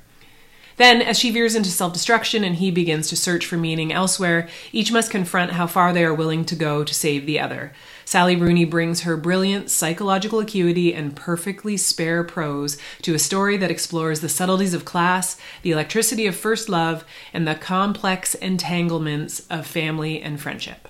Then, 0.77 1.03
as 1.03 1.19
she 1.19 1.29
veers 1.29 1.53
into 1.53 1.69
self 1.69 1.93
destruction 1.93 2.43
and 2.43 2.55
he 2.55 2.71
begins 2.71 3.07
to 3.09 3.15
search 3.15 3.45
for 3.45 3.57
meaning 3.57 3.93
elsewhere, 3.93 4.49
each 4.71 4.91
must 4.91 5.11
confront 5.11 5.51
how 5.51 5.67
far 5.67 5.93
they 5.93 6.03
are 6.03 6.13
willing 6.13 6.43
to 6.45 6.55
go 6.55 6.83
to 6.83 6.93
save 6.95 7.27
the 7.27 7.39
other. 7.39 7.71
Sally 8.05 8.35
Rooney 8.35 8.65
brings 8.65 9.01
her 9.01 9.17
brilliant 9.17 9.69
psychological 9.69 10.39
acuity 10.39 10.93
and 10.93 11.15
perfectly 11.15 11.77
spare 11.77 12.23
prose 12.23 12.77
to 13.01 13.13
a 13.13 13.19
story 13.19 13.57
that 13.57 13.71
explores 13.71 14.19
the 14.19 14.29
subtleties 14.29 14.73
of 14.73 14.85
class, 14.85 15.37
the 15.61 15.71
electricity 15.71 16.27
of 16.27 16.35
first 16.35 16.69
love, 16.69 17.05
and 17.33 17.47
the 17.47 17.55
complex 17.55 18.35
entanglements 18.35 19.45
of 19.49 19.65
family 19.65 20.21
and 20.21 20.39
friendship. 20.39 20.87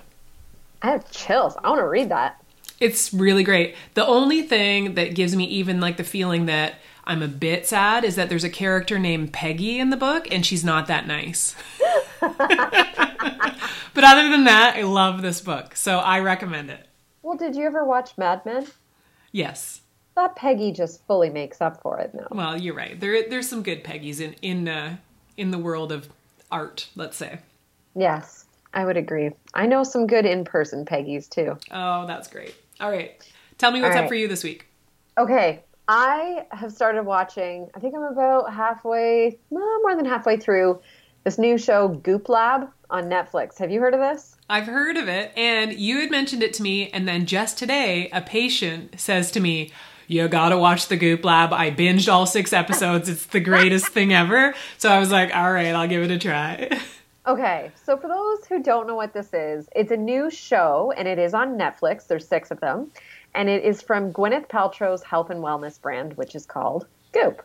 I 0.82 0.90
have 0.90 1.10
chills. 1.10 1.56
I 1.62 1.70
want 1.70 1.80
to 1.80 1.88
read 1.88 2.10
that. 2.10 2.42
It's 2.80 3.14
really 3.14 3.44
great. 3.44 3.74
The 3.94 4.06
only 4.06 4.42
thing 4.42 4.94
that 4.94 5.14
gives 5.14 5.34
me 5.34 5.44
even 5.44 5.80
like 5.80 5.96
the 5.96 6.04
feeling 6.04 6.46
that 6.46 6.74
I'm 7.04 7.22
a 7.22 7.28
bit 7.28 7.66
sad 7.66 8.04
is 8.04 8.16
that 8.16 8.28
there's 8.28 8.44
a 8.44 8.50
character 8.50 8.98
named 8.98 9.32
Peggy 9.32 9.78
in 9.78 9.90
the 9.90 9.96
book 9.96 10.30
and 10.30 10.44
she's 10.44 10.64
not 10.64 10.86
that 10.88 11.06
nice. 11.06 11.54
but 12.20 14.04
other 14.04 14.28
than 14.30 14.44
that, 14.44 14.74
I 14.76 14.82
love 14.82 15.22
this 15.22 15.40
book. 15.40 15.76
So 15.76 15.98
I 15.98 16.20
recommend 16.20 16.70
it. 16.70 16.86
Well, 17.24 17.38
did 17.38 17.56
you 17.56 17.64
ever 17.64 17.86
watch 17.86 18.18
Mad 18.18 18.44
Men? 18.44 18.66
Yes. 19.32 19.80
That 20.14 20.36
Peggy 20.36 20.72
just 20.72 21.04
fully 21.06 21.30
makes 21.30 21.62
up 21.62 21.80
for 21.80 21.98
it 21.98 22.14
now. 22.14 22.26
Well, 22.30 22.60
you're 22.60 22.74
right. 22.74 23.00
There 23.00 23.28
there's 23.28 23.48
some 23.48 23.62
good 23.62 23.82
Peggies 23.82 24.20
in 24.20 24.34
in 24.42 24.68
uh, 24.68 24.98
in 25.38 25.50
the 25.50 25.58
world 25.58 25.90
of 25.90 26.06
art, 26.52 26.90
let's 26.94 27.16
say. 27.16 27.38
Yes, 27.96 28.44
I 28.74 28.84
would 28.84 28.98
agree. 28.98 29.30
I 29.54 29.64
know 29.64 29.84
some 29.84 30.06
good 30.06 30.26
in-person 30.26 30.84
Peggies 30.84 31.26
too. 31.28 31.56
Oh, 31.70 32.06
that's 32.06 32.28
great. 32.28 32.54
All 32.78 32.90
right. 32.90 33.16
Tell 33.56 33.70
me 33.70 33.80
what's 33.80 33.96
All 33.96 34.02
up 34.02 34.08
for 34.08 34.14
you 34.14 34.28
this 34.28 34.44
week. 34.44 34.66
Okay, 35.16 35.64
I 35.88 36.44
have 36.50 36.72
started 36.72 37.04
watching. 37.04 37.70
I 37.74 37.80
think 37.80 37.94
I'm 37.94 38.02
about 38.02 38.52
halfway, 38.52 39.38
no, 39.50 39.80
more 39.80 39.96
than 39.96 40.04
halfway 40.04 40.36
through 40.36 40.80
this 41.24 41.38
new 41.38 41.56
show, 41.56 41.88
Goop 41.88 42.28
Lab, 42.28 42.68
on 42.94 43.10
Netflix. 43.10 43.58
Have 43.58 43.72
you 43.72 43.80
heard 43.80 43.92
of 43.92 43.98
this? 43.98 44.36
I've 44.48 44.66
heard 44.66 44.96
of 44.96 45.08
it, 45.08 45.32
and 45.36 45.72
you 45.72 46.00
had 46.00 46.12
mentioned 46.12 46.44
it 46.44 46.52
to 46.54 46.62
me, 46.62 46.90
and 46.90 47.08
then 47.08 47.26
just 47.26 47.58
today, 47.58 48.08
a 48.12 48.20
patient 48.20 49.00
says 49.00 49.32
to 49.32 49.40
me, 49.40 49.72
You 50.06 50.28
gotta 50.28 50.56
watch 50.56 50.86
the 50.86 50.96
Goop 50.96 51.24
Lab. 51.24 51.52
I 51.52 51.72
binged 51.72 52.10
all 52.10 52.24
six 52.24 52.52
episodes. 52.52 53.08
It's 53.08 53.26
the 53.26 53.40
greatest 53.40 53.88
thing 53.88 54.12
ever. 54.12 54.54
So 54.78 54.90
I 54.90 55.00
was 55.00 55.10
like, 55.10 55.34
All 55.34 55.52
right, 55.52 55.74
I'll 55.74 55.88
give 55.88 56.04
it 56.04 56.10
a 56.12 56.18
try. 56.18 56.70
Okay, 57.26 57.72
so 57.82 57.96
for 57.96 58.06
those 58.06 58.46
who 58.46 58.62
don't 58.62 58.86
know 58.86 58.94
what 58.94 59.14
this 59.14 59.32
is, 59.32 59.66
it's 59.74 59.90
a 59.90 59.96
new 59.96 60.30
show 60.30 60.92
and 60.94 61.08
it 61.08 61.18
is 61.18 61.32
on 61.32 61.56
Netflix. 61.56 62.06
There's 62.06 62.28
six 62.28 62.50
of 62.50 62.60
them. 62.60 62.90
And 63.34 63.48
it 63.48 63.64
is 63.64 63.80
from 63.80 64.12
Gwyneth 64.12 64.46
Paltrow's 64.48 65.02
health 65.02 65.30
and 65.30 65.40
wellness 65.42 65.80
brand, 65.80 66.18
which 66.18 66.34
is 66.34 66.44
called 66.44 66.86
Goop. 67.12 67.42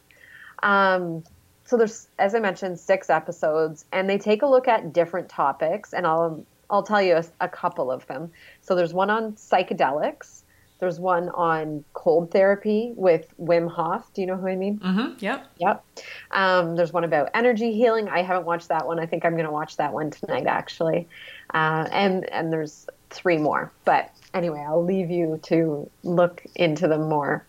Um, 0.63 1.23
so 1.69 1.77
there's, 1.77 2.07
as 2.17 2.33
I 2.33 2.39
mentioned, 2.39 2.79
six 2.79 3.11
episodes, 3.11 3.85
and 3.91 4.09
they 4.09 4.17
take 4.17 4.41
a 4.41 4.47
look 4.47 4.67
at 4.67 4.91
different 4.91 5.29
topics, 5.29 5.93
and 5.93 6.07
I'll 6.07 6.43
I'll 6.71 6.81
tell 6.81 6.99
you 6.99 7.17
a, 7.17 7.23
a 7.41 7.47
couple 7.47 7.91
of 7.91 8.07
them. 8.07 8.31
So 8.61 8.73
there's 8.73 8.91
one 8.91 9.11
on 9.11 9.33
psychedelics. 9.33 10.41
There's 10.79 10.99
one 10.99 11.29
on 11.29 11.83
cold 11.93 12.31
therapy 12.31 12.93
with 12.95 13.31
Wim 13.39 13.69
Hof. 13.69 14.11
Do 14.15 14.21
you 14.21 14.27
know 14.27 14.35
who 14.35 14.47
I 14.47 14.55
mean? 14.55 14.79
mm-hmm. 14.79 15.13
Yep. 15.19 15.45
Yep. 15.59 15.85
Um, 16.31 16.75
there's 16.75 16.91
one 16.91 17.03
about 17.03 17.29
energy 17.35 17.71
healing. 17.73 18.09
I 18.09 18.23
haven't 18.23 18.47
watched 18.47 18.69
that 18.69 18.87
one. 18.87 18.99
I 18.99 19.05
think 19.05 19.23
I'm 19.23 19.33
going 19.33 19.45
to 19.45 19.51
watch 19.51 19.77
that 19.77 19.93
one 19.93 20.09
tonight, 20.09 20.47
actually. 20.47 21.07
Uh, 21.53 21.87
and 21.91 22.27
and 22.31 22.51
there's 22.51 22.87
three 23.11 23.37
more. 23.37 23.71
But 23.85 24.09
anyway, 24.33 24.65
I'll 24.67 24.83
leave 24.83 25.11
you 25.11 25.39
to 25.43 25.87
look 26.01 26.43
into 26.55 26.87
them 26.87 27.09
more. 27.09 27.45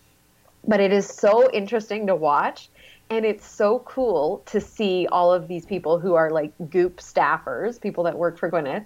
But 0.67 0.79
it 0.79 0.93
is 0.93 1.07
so 1.07 1.49
interesting 1.51 2.05
to 2.05 2.15
watch, 2.15 2.69
and 3.11 3.25
it's 3.25 3.45
so 3.45 3.79
cool 3.79 4.41
to 4.45 4.61
see 4.61 5.05
all 5.11 5.33
of 5.33 5.49
these 5.49 5.65
people 5.65 5.99
who 5.99 6.13
are 6.15 6.31
like 6.31 6.53
Goop 6.69 7.01
staffers, 7.01 7.79
people 7.79 8.05
that 8.05 8.17
work 8.17 8.39
for 8.39 8.49
Gwyneth, 8.49 8.85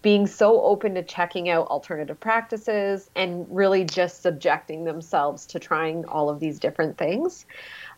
being 0.00 0.28
so 0.28 0.62
open 0.62 0.94
to 0.94 1.02
checking 1.02 1.48
out 1.48 1.66
alternative 1.66 2.20
practices 2.20 3.10
and 3.16 3.46
really 3.50 3.84
just 3.84 4.22
subjecting 4.22 4.84
themselves 4.84 5.44
to 5.46 5.58
trying 5.58 6.04
all 6.04 6.30
of 6.30 6.38
these 6.38 6.60
different 6.60 6.96
things 6.98 7.46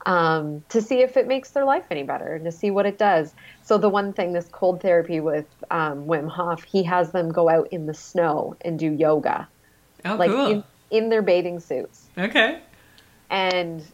um, 0.06 0.64
to 0.70 0.80
see 0.80 1.02
if 1.02 1.18
it 1.18 1.26
makes 1.28 1.50
their 1.50 1.66
life 1.66 1.84
any 1.90 2.04
better 2.04 2.36
and 2.36 2.46
to 2.46 2.52
see 2.52 2.70
what 2.70 2.86
it 2.86 2.96
does. 2.96 3.34
So 3.62 3.76
the 3.76 3.90
one 3.90 4.14
thing, 4.14 4.32
this 4.32 4.48
cold 4.50 4.80
therapy 4.80 5.20
with 5.20 5.46
um, 5.70 6.06
Wim 6.06 6.30
Hof, 6.30 6.64
he 6.64 6.84
has 6.84 7.12
them 7.12 7.30
go 7.30 7.50
out 7.50 7.68
in 7.70 7.84
the 7.84 7.94
snow 7.94 8.56
and 8.62 8.78
do 8.78 8.90
yoga, 8.90 9.46
Oh, 10.06 10.14
like 10.16 10.30
cool. 10.30 10.46
in, 10.46 10.64
in 10.90 11.08
their 11.10 11.22
bathing 11.22 11.60
suits. 11.60 12.08
okay. 12.16 12.60
And 13.28 13.84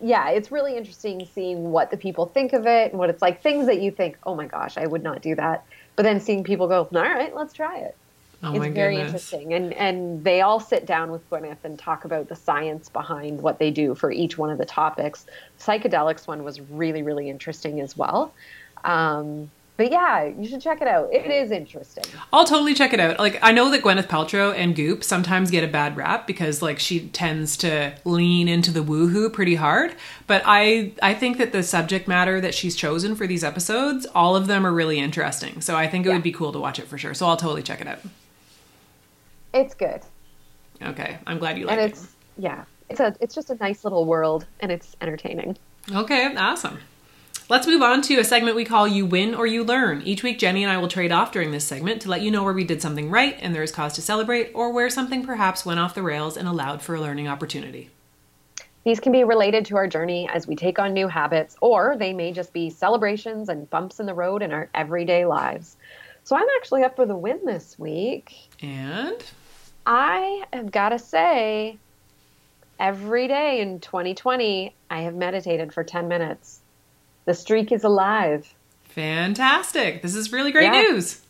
yeah, 0.00 0.30
it's 0.30 0.50
really 0.50 0.76
interesting 0.76 1.28
seeing 1.34 1.70
what 1.70 1.90
the 1.90 1.96
people 1.96 2.26
think 2.26 2.52
of 2.52 2.66
it 2.66 2.90
and 2.90 2.98
what 2.98 3.10
it's 3.10 3.22
like. 3.22 3.42
Things 3.42 3.66
that 3.66 3.80
you 3.80 3.90
think, 3.90 4.18
oh 4.24 4.34
my 4.34 4.46
gosh, 4.46 4.76
I 4.76 4.86
would 4.86 5.02
not 5.02 5.22
do 5.22 5.34
that. 5.36 5.64
But 5.96 6.04
then 6.04 6.20
seeing 6.20 6.44
people 6.44 6.68
go, 6.68 6.88
all 6.94 7.02
right, 7.02 7.34
let's 7.34 7.52
try 7.52 7.78
it 7.78 7.96
Oh 8.44 8.54
it's 8.54 8.74
very 8.74 8.96
goodness. 8.96 9.12
interesting 9.12 9.54
and 9.54 9.72
and 9.74 10.24
they 10.24 10.40
all 10.40 10.58
sit 10.58 10.84
down 10.84 11.12
with 11.12 11.28
gwyneth 11.30 11.58
and 11.62 11.78
talk 11.78 12.04
about 12.04 12.28
the 12.28 12.34
science 12.34 12.88
behind 12.88 13.40
what 13.40 13.60
they 13.60 13.70
do 13.70 13.94
for 13.94 14.10
each 14.10 14.36
one 14.36 14.50
of 14.50 14.58
the 14.58 14.64
topics 14.64 15.26
psychedelics 15.60 16.26
one 16.26 16.42
was 16.42 16.60
really 16.60 17.02
really 17.02 17.30
interesting 17.30 17.80
as 17.80 17.96
well 17.96 18.34
um, 18.84 19.48
but 19.76 19.90
yeah, 19.90 20.24
you 20.24 20.46
should 20.46 20.60
check 20.60 20.80
it 20.82 20.86
out. 20.88 21.12
It 21.12 21.26
is 21.30 21.50
interesting. 21.50 22.04
I'll 22.32 22.44
totally 22.44 22.74
check 22.74 22.92
it 22.92 23.00
out. 23.00 23.18
Like 23.18 23.38
I 23.42 23.52
know 23.52 23.70
that 23.70 23.82
Gwyneth 23.82 24.06
Paltrow 24.06 24.54
and 24.54 24.76
Goop 24.76 25.02
sometimes 25.02 25.50
get 25.50 25.64
a 25.64 25.68
bad 25.68 25.96
rap 25.96 26.26
because 26.26 26.60
like 26.62 26.78
she 26.78 27.08
tends 27.08 27.56
to 27.58 27.92
lean 28.04 28.48
into 28.48 28.70
the 28.70 28.80
woohoo 28.84 29.32
pretty 29.32 29.54
hard, 29.56 29.94
but 30.26 30.42
I 30.44 30.92
I 31.02 31.14
think 31.14 31.38
that 31.38 31.52
the 31.52 31.62
subject 31.62 32.06
matter 32.06 32.40
that 32.40 32.54
she's 32.54 32.76
chosen 32.76 33.14
for 33.16 33.26
these 33.26 33.42
episodes, 33.42 34.06
all 34.14 34.36
of 34.36 34.46
them 34.46 34.66
are 34.66 34.72
really 34.72 34.98
interesting. 34.98 35.60
So 35.60 35.74
I 35.76 35.88
think 35.88 36.04
it 36.06 36.10
Yeah. 36.10 36.14
would 36.16 36.22
be 36.22 36.32
cool 36.32 36.52
to 36.52 36.58
watch 36.58 36.78
it 36.78 36.86
for 36.86 36.98
sure. 36.98 37.14
So 37.14 37.26
I'll 37.26 37.36
totally 37.36 37.62
check 37.62 37.80
it 37.80 37.86
out. 37.86 37.98
It's 39.54 39.74
good. 39.74 40.00
Okay, 40.82 41.18
I'm 41.26 41.38
glad 41.38 41.58
you 41.58 41.66
like 41.66 41.78
it. 41.78 41.82
and 41.82 41.90
it. 41.90 41.92
it's 41.94 42.08
yeah. 42.36 42.64
It's 42.88 43.00
a 43.00 43.14
it's 43.20 43.34
just 43.34 43.50
a 43.50 43.54
nice 43.56 43.84
little 43.84 44.04
world 44.04 44.46
and 44.60 44.70
it's 44.70 44.96
entertaining. 45.00 45.56
Okay, 45.92 46.34
awesome. 46.36 46.78
Let's 47.48 47.66
move 47.66 47.82
on 47.82 48.02
to 48.02 48.18
a 48.18 48.24
segment 48.24 48.56
we 48.56 48.64
call 48.64 48.86
You 48.86 49.04
Win 49.04 49.34
or 49.34 49.46
You 49.46 49.64
Learn. 49.64 50.00
Each 50.02 50.22
week, 50.22 50.38
Jenny 50.38 50.62
and 50.62 50.72
I 50.72 50.78
will 50.78 50.88
trade 50.88 51.12
off 51.12 51.32
during 51.32 51.50
this 51.50 51.64
segment 51.64 52.00
to 52.02 52.08
let 52.08 52.22
you 52.22 52.30
know 52.30 52.44
where 52.44 52.52
we 52.52 52.64
did 52.64 52.80
something 52.80 53.10
right 53.10 53.36
and 53.40 53.54
there 53.54 53.64
is 53.64 53.72
cause 53.72 53.94
to 53.94 54.02
celebrate, 54.02 54.52
or 54.54 54.72
where 54.72 54.88
something 54.88 55.24
perhaps 55.24 55.66
went 55.66 55.80
off 55.80 55.94
the 55.94 56.02
rails 56.02 56.36
and 56.36 56.48
allowed 56.48 56.82
for 56.82 56.94
a 56.94 57.00
learning 57.00 57.28
opportunity. 57.28 57.90
These 58.84 59.00
can 59.00 59.12
be 59.12 59.24
related 59.24 59.66
to 59.66 59.76
our 59.76 59.86
journey 59.86 60.28
as 60.32 60.46
we 60.46 60.56
take 60.56 60.78
on 60.78 60.94
new 60.94 61.08
habits, 61.08 61.56
or 61.60 61.96
they 61.98 62.12
may 62.12 62.32
just 62.32 62.52
be 62.52 62.70
celebrations 62.70 63.48
and 63.48 63.68
bumps 63.68 64.00
in 64.00 64.06
the 64.06 64.14
road 64.14 64.42
in 64.42 64.52
our 64.52 64.70
everyday 64.72 65.26
lives. 65.26 65.76
So 66.24 66.36
I'm 66.36 66.48
actually 66.56 66.84
up 66.84 66.96
for 66.96 67.06
the 67.06 67.16
win 67.16 67.40
this 67.44 67.78
week. 67.78 68.34
And 68.62 69.22
I 69.84 70.44
have 70.52 70.70
got 70.70 70.90
to 70.90 70.98
say, 70.98 71.78
every 72.78 73.28
day 73.28 73.60
in 73.60 73.80
2020, 73.80 74.74
I 74.90 75.02
have 75.02 75.14
meditated 75.14 75.72
for 75.72 75.84
10 75.84 76.08
minutes. 76.08 76.60
The 77.24 77.34
streak 77.34 77.72
is 77.72 77.84
alive. 77.84 78.52
fantastic. 78.84 80.02
This 80.02 80.14
is 80.14 80.32
really 80.32 80.52
great 80.52 80.64
Yeah. 80.64 80.82
news. 80.82 81.22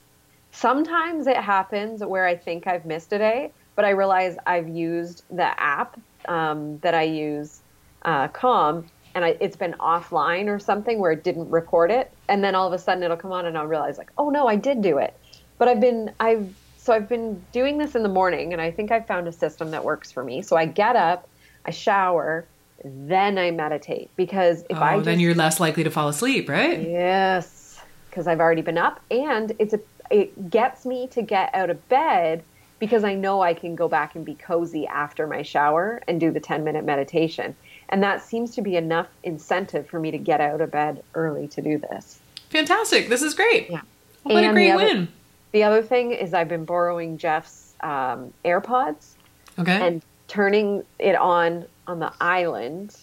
Sometimes 0.50 1.26
it 1.28 1.36
happens 1.36 2.04
where 2.04 2.26
I 2.26 2.36
think 2.36 2.66
I've 2.66 2.84
missed 2.84 3.12
a 3.12 3.18
day, 3.18 3.52
but 3.76 3.84
I 3.84 3.90
realize 3.90 4.36
I've 4.46 4.68
used 4.68 5.22
the 5.30 5.48
app 5.60 5.98
um, 6.28 6.78
that 6.80 6.94
I 6.94 7.02
use, 7.04 7.62
uh, 8.04 8.28
Calm, 8.28 8.90
and 9.14 9.24
I, 9.24 9.36
it's 9.40 9.56
been 9.56 9.74
offline 9.74 10.48
or 10.48 10.58
something 10.58 10.98
where 10.98 11.12
it 11.12 11.22
didn't 11.24 11.50
record 11.50 11.90
it, 11.90 12.12
and 12.28 12.42
then 12.42 12.54
all 12.54 12.66
of 12.66 12.72
a 12.72 12.78
sudden 12.78 13.02
it'll 13.02 13.16
come 13.16 13.32
on, 13.32 13.46
and 13.46 13.56
I'll 13.56 13.66
realize 13.66 13.96
like, 13.98 14.10
oh 14.18 14.30
no, 14.30 14.46
I 14.46 14.56
did 14.56 14.82
do 14.82 14.98
it. 14.98 15.14
But 15.58 15.68
I've 15.68 15.80
been 15.80 16.10
I've 16.20 16.54
so 16.76 16.92
I've 16.92 17.08
been 17.08 17.46
doing 17.52 17.78
this 17.78 17.94
in 17.94 18.02
the 18.02 18.08
morning, 18.08 18.52
and 18.52 18.60
I 18.60 18.72
think 18.72 18.90
I've 18.90 19.06
found 19.06 19.28
a 19.28 19.32
system 19.32 19.70
that 19.70 19.84
works 19.84 20.10
for 20.10 20.24
me. 20.24 20.42
So 20.42 20.56
I 20.56 20.66
get 20.66 20.96
up, 20.96 21.28
I 21.64 21.70
shower, 21.70 22.51
then 22.84 23.38
I 23.38 23.50
meditate 23.50 24.10
because 24.16 24.64
if 24.68 24.76
oh, 24.76 24.82
I 24.82 24.94
just, 24.96 25.04
then 25.04 25.20
you're 25.20 25.34
less 25.34 25.60
likely 25.60 25.84
to 25.84 25.90
fall 25.90 26.08
asleep, 26.08 26.48
right? 26.48 26.80
Yes, 26.80 27.80
because 28.10 28.26
I've 28.26 28.40
already 28.40 28.62
been 28.62 28.78
up, 28.78 29.00
and 29.10 29.52
it's 29.58 29.74
a 29.74 29.80
it 30.10 30.50
gets 30.50 30.84
me 30.84 31.06
to 31.08 31.22
get 31.22 31.54
out 31.54 31.70
of 31.70 31.88
bed 31.88 32.42
because 32.78 33.04
I 33.04 33.14
know 33.14 33.40
I 33.40 33.54
can 33.54 33.74
go 33.76 33.88
back 33.88 34.14
and 34.14 34.24
be 34.24 34.34
cozy 34.34 34.86
after 34.86 35.26
my 35.26 35.42
shower 35.42 36.02
and 36.08 36.20
do 36.20 36.30
the 36.30 36.40
ten 36.40 36.64
minute 36.64 36.84
meditation, 36.84 37.54
and 37.88 38.02
that 38.02 38.22
seems 38.22 38.54
to 38.56 38.62
be 38.62 38.76
enough 38.76 39.08
incentive 39.22 39.86
for 39.88 40.00
me 40.00 40.10
to 40.10 40.18
get 40.18 40.40
out 40.40 40.60
of 40.60 40.70
bed 40.70 41.02
early 41.14 41.48
to 41.48 41.62
do 41.62 41.78
this. 41.78 42.20
Fantastic. 42.50 43.08
This 43.08 43.22
is 43.22 43.34
great. 43.34 43.70
Yeah. 43.70 43.80
What 44.24 44.44
a 44.44 44.52
great 44.52 44.66
the 44.68 44.72
other- 44.72 44.84
win. 44.84 45.08
The 45.52 45.64
other 45.64 45.82
thing 45.82 46.12
is 46.12 46.32
I've 46.32 46.48
been 46.48 46.64
borrowing 46.64 47.18
Jeff's 47.18 47.74
um, 47.80 48.32
AirPods 48.44 49.14
Okay. 49.58 49.86
and 49.86 50.02
turning 50.28 50.82
it 50.98 51.14
on 51.14 51.66
on 51.86 51.98
the 51.98 52.12
island, 52.20 52.96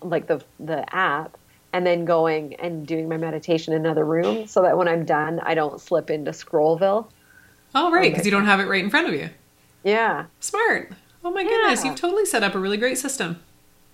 like 0.00 0.26
the 0.26 0.42
the 0.60 0.84
app, 0.94 1.36
and 1.72 1.86
then 1.86 2.04
going 2.04 2.54
and 2.56 2.86
doing 2.86 3.08
my 3.08 3.16
meditation 3.16 3.72
in 3.74 3.80
another 3.84 4.04
room, 4.04 4.46
so 4.46 4.62
that 4.62 4.76
when 4.76 4.88
I'm 4.88 5.04
done, 5.04 5.40
I 5.40 5.54
don't 5.54 5.80
slip 5.80 6.10
into 6.10 6.30
Scrollville. 6.32 7.06
oh, 7.74 7.90
right, 7.90 8.02
because 8.10 8.20
okay. 8.20 8.26
you 8.26 8.30
don't 8.30 8.46
have 8.46 8.60
it 8.60 8.64
right 8.64 8.82
in 8.84 8.90
front 8.90 9.08
of 9.08 9.14
you. 9.14 9.30
Yeah. 9.84 10.26
Smart. 10.40 10.92
Oh 11.24 11.30
my 11.30 11.42
goodness, 11.44 11.82
Yeah. 11.84 11.90
you've 11.90 12.00
totally 12.00 12.24
set 12.26 12.42
up 12.42 12.54
a 12.54 12.58
really 12.58 12.76
great 12.76 12.98
system. 12.98 13.40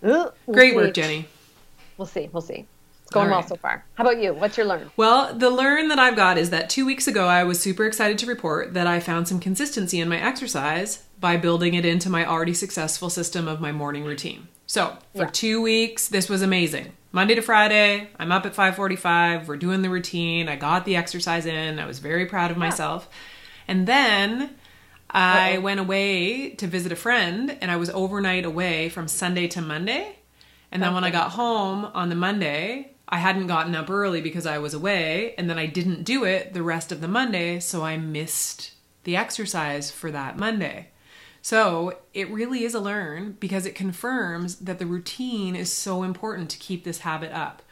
We'll 0.00 0.32
Great 0.50 0.70
see. 0.70 0.76
work, 0.76 0.94
Jenny. 0.94 1.26
We'll 1.96 2.06
see. 2.06 2.28
We'll 2.32 2.40
see. 2.42 2.66
It's 3.08 3.14
going 3.14 3.30
All 3.30 3.38
well 3.38 3.48
so 3.48 3.56
far. 3.56 3.86
How 3.94 4.04
about 4.04 4.20
you? 4.22 4.34
What's 4.34 4.58
your 4.58 4.66
learn? 4.66 4.90
Well, 4.94 5.32
the 5.32 5.48
learn 5.48 5.88
that 5.88 5.98
I've 5.98 6.14
got 6.14 6.36
is 6.36 6.50
that 6.50 6.68
two 6.68 6.84
weeks 6.84 7.06
ago 7.08 7.26
I 7.26 7.42
was 7.42 7.58
super 7.58 7.86
excited 7.86 8.18
to 8.18 8.26
report 8.26 8.74
that 8.74 8.86
I 8.86 9.00
found 9.00 9.26
some 9.26 9.40
consistency 9.40 9.98
in 9.98 10.10
my 10.10 10.20
exercise 10.20 11.04
by 11.18 11.38
building 11.38 11.72
it 11.72 11.86
into 11.86 12.10
my 12.10 12.26
already 12.26 12.52
successful 12.52 13.08
system 13.08 13.48
of 13.48 13.62
my 13.62 13.72
morning 13.72 14.04
routine. 14.04 14.48
So 14.66 14.98
for 15.16 15.22
Yeah. 15.22 15.30
two 15.32 15.62
weeks, 15.62 16.06
this 16.06 16.28
was 16.28 16.42
amazing. 16.42 16.92
Monday 17.10 17.34
to 17.34 17.40
Friday, 17.40 18.10
I'm 18.18 18.30
up 18.30 18.44
at 18.44 18.54
5:45. 18.54 19.48
We're 19.48 19.56
doing 19.56 19.80
the 19.80 19.88
routine. 19.88 20.46
I 20.46 20.56
got 20.56 20.84
the 20.84 20.94
exercise 20.94 21.46
in. 21.46 21.78
I 21.78 21.86
was 21.86 22.00
very 22.00 22.26
proud 22.26 22.50
of 22.50 22.58
myself. 22.58 23.08
And 23.66 23.86
then 23.86 24.50
I 25.10 25.54
Uh-oh. 25.54 25.60
went 25.62 25.80
away 25.80 26.50
to 26.50 26.66
visit 26.66 26.92
a 26.92 26.96
friend, 26.96 27.56
and 27.62 27.70
I 27.70 27.76
was 27.76 27.88
overnight 27.88 28.44
away 28.44 28.90
from 28.90 29.08
Sunday 29.08 29.46
to 29.48 29.62
Monday. 29.62 30.16
And 30.70 30.82
then 30.82 30.92
when 30.92 31.04
I 31.04 31.08
got 31.08 31.30
home 31.30 31.86
on 31.94 32.10
the 32.10 32.14
Monday, 32.14 32.90
I 33.08 33.18
hadn't 33.18 33.46
gotten 33.46 33.74
up 33.74 33.88
early 33.88 34.20
because 34.20 34.46
I 34.46 34.58
was 34.58 34.74
away, 34.74 35.34
and 35.38 35.48
then 35.48 35.58
I 35.58 35.66
didn't 35.66 36.04
do 36.04 36.24
it 36.24 36.52
the 36.52 36.62
rest 36.62 36.92
of 36.92 37.00
the 37.00 37.08
Monday, 37.08 37.58
so 37.58 37.82
I 37.82 37.96
missed 37.96 38.72
the 39.04 39.16
exercise 39.16 39.90
for 39.90 40.10
that 40.10 40.36
Monday. 40.36 40.88
So 41.40 41.98
it 42.12 42.30
really 42.30 42.64
is 42.64 42.74
a 42.74 42.80
learn 42.80 43.36
because 43.40 43.64
it 43.64 43.74
confirms 43.74 44.56
that 44.56 44.78
the 44.78 44.86
routine 44.86 45.56
is 45.56 45.72
so 45.72 46.02
important 46.02 46.50
to 46.50 46.58
keep 46.58 46.84
this 46.84 47.00
habit 47.00 47.32
up. 47.32 47.62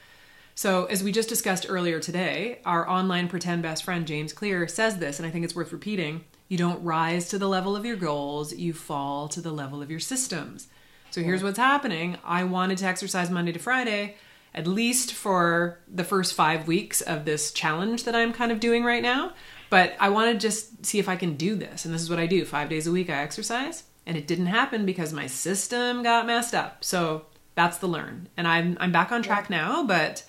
So, 0.55 0.87
as 0.87 1.03
we 1.03 1.13
just 1.13 1.29
discussed 1.29 1.67
earlier 1.69 2.01
today, 2.01 2.63
our 2.65 2.89
online 2.89 3.29
pretend 3.29 3.63
best 3.63 3.85
friend 3.85 4.07
James 4.07 4.33
Clear 4.33 4.67
says 4.67 4.97
this, 4.97 5.19
and 5.19 5.29
I 5.29 5.31
think 5.31 5.45
it's 5.45 5.55
worth 5.55 5.71
repeating. 5.71 6.25
You 6.49 6.57
don't 6.57 6.83
rise 6.83 7.29
to 7.29 7.39
the 7.39 7.47
level 7.47 7.77
of 7.77 7.85
your 7.85 7.97
goals, 7.97 8.55
you 8.55 8.73
fall 8.73 9.29
to 9.29 9.43
the 9.43 9.53
level 9.53 9.83
of 9.83 9.91
your 9.91 10.01
systems. 10.01 10.69
So, 11.11 11.21
here's 11.21 11.43
what's 11.43 11.59
happening 11.59 12.17
I 12.25 12.45
wanted 12.45 12.79
to 12.79 12.87
exercise 12.87 13.29
Monday 13.29 13.53
to 13.53 13.59
Friday, 13.59 14.17
at 14.57 14.67
least 14.67 15.13
for 15.13 15.79
the 15.87 16.05
first 16.05 16.35
five 16.35 16.67
weeks 16.67 17.01
of 17.01 17.25
this 17.25 17.53
challenge 17.53 18.05
that 18.05 18.17
I'm 18.17 18.33
kind 18.33 18.51
of 18.51 18.59
doing 18.59 18.83
right 18.83 19.03
now. 19.03 19.35
But 19.69 19.95
I 20.01 20.09
want 20.09 20.33
to 20.33 20.39
just 20.39 20.85
see 20.87 20.99
if 20.99 21.09
I 21.09 21.17
can 21.17 21.37
do 21.37 21.55
this. 21.55 21.85
And 21.85 21.95
this 21.95 22.03
is 22.03 22.11
what 22.11 22.19
I 22.19 22.27
do 22.27 22.45
five 22.45 22.69
days 22.69 22.87
a 22.87 22.93
week, 22.93 23.11
I 23.11 23.15
exercise. 23.15 23.85
And 24.07 24.17
it 24.17 24.27
didn't 24.27 24.47
happen 24.47 24.87
because 24.87 25.13
my 25.13 25.27
system 25.27 26.03
got 26.03 26.27
messed 26.27 26.55
up. 26.55 26.85
So, 26.85 27.27
that's 27.57 27.79
the 27.79 27.89
learn. 27.89 28.29
And 28.37 28.47
I'm, 28.47 28.77
I'm 28.79 28.93
back 28.93 29.11
on 29.11 29.23
track 29.23 29.51
now, 29.51 29.83
but 29.83 30.23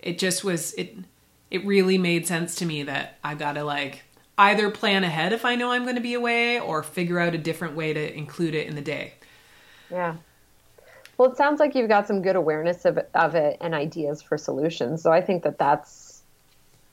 it 0.00 0.18
just 0.18 0.44
was 0.44 0.74
it 0.74 0.96
it 1.50 1.64
really 1.64 1.96
made 1.96 2.26
sense 2.26 2.56
to 2.56 2.66
me 2.66 2.82
that 2.82 3.18
I 3.22 3.34
got 3.34 3.52
to 3.52 3.64
like 3.64 4.02
either 4.36 4.70
plan 4.70 5.04
ahead 5.04 5.32
if 5.32 5.44
I 5.44 5.54
know 5.54 5.70
I'm 5.70 5.84
going 5.84 5.96
to 5.96 6.02
be 6.02 6.14
away 6.14 6.58
or 6.58 6.82
figure 6.82 7.18
out 7.18 7.34
a 7.34 7.38
different 7.38 7.76
way 7.76 7.92
to 7.92 8.16
include 8.16 8.54
it 8.54 8.66
in 8.66 8.74
the 8.74 8.82
day. 8.82 9.14
Yeah. 9.90 10.16
Well, 11.22 11.30
it 11.30 11.36
sounds 11.36 11.60
like 11.60 11.76
you've 11.76 11.88
got 11.88 12.08
some 12.08 12.20
good 12.20 12.34
awareness 12.34 12.84
of, 12.84 12.98
of 13.14 13.36
it 13.36 13.56
and 13.60 13.76
ideas 13.76 14.20
for 14.20 14.36
solutions. 14.36 15.02
So 15.02 15.12
I 15.12 15.20
think 15.20 15.44
that 15.44 15.56
that's 15.56 16.22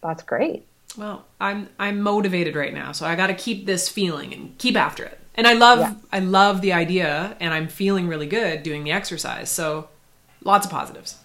that's 0.04 0.22
great. 0.22 0.68
Well, 0.96 1.26
I'm 1.42 1.68
I'm 1.80 2.00
motivated 2.00 2.56
right 2.56 2.72
now, 2.72 2.92
so 2.92 3.08
I 3.08 3.16
got 3.16 3.28
to 3.28 3.34
keep 3.34 3.66
this 3.66 3.90
feeling 3.90 4.32
and 4.32 4.56
keep 4.60 4.76
after 4.76 5.04
it. 5.04 5.18
And 5.34 5.48
I 5.48 5.54
love 5.54 5.80
Yeah. 5.80 5.96
I 6.12 6.20
love 6.20 6.62
the 6.62 6.74
idea 6.74 7.38
and 7.40 7.56
I'm 7.56 7.68
feeling 7.68 8.08
really 8.08 8.28
good 8.28 8.62
doing 8.62 8.84
the 8.84 8.92
exercise. 8.92 9.50
So 9.50 9.90
lots 10.44 10.68
of 10.68 10.72
positives. 10.72 11.18